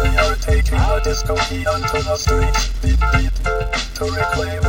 We 0.04 0.18
are 0.18 0.36
taking 0.36 0.80
disco 1.04 1.36
beat 1.50 1.68
onto 1.68 2.02
the 2.04 2.16
streets. 2.18 2.70
To 4.00 4.06
reclaim 4.06 4.64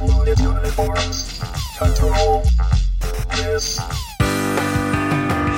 loaded 0.00 0.38
uniforms. 0.40 1.40
Control 1.78 2.44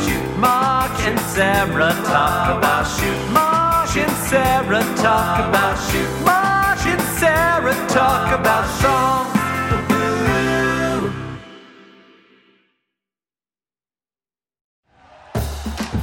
Shoot 0.04 0.38
mark 0.38 0.98
and 1.00 1.18
Sarah 1.20 1.92
talk 2.04 2.58
about 2.58 2.84
shoot 2.86 3.32
Mark 3.32 3.96
and 3.96 4.10
Sarah 4.28 4.82
talk 4.96 5.48
about 5.48 5.76
shoot 5.90 6.24
Mark 6.24 6.86
and 6.86 7.02
Sarah 7.18 7.74
talk 7.88 8.38
about 8.38 8.66
songs. 8.80 9.35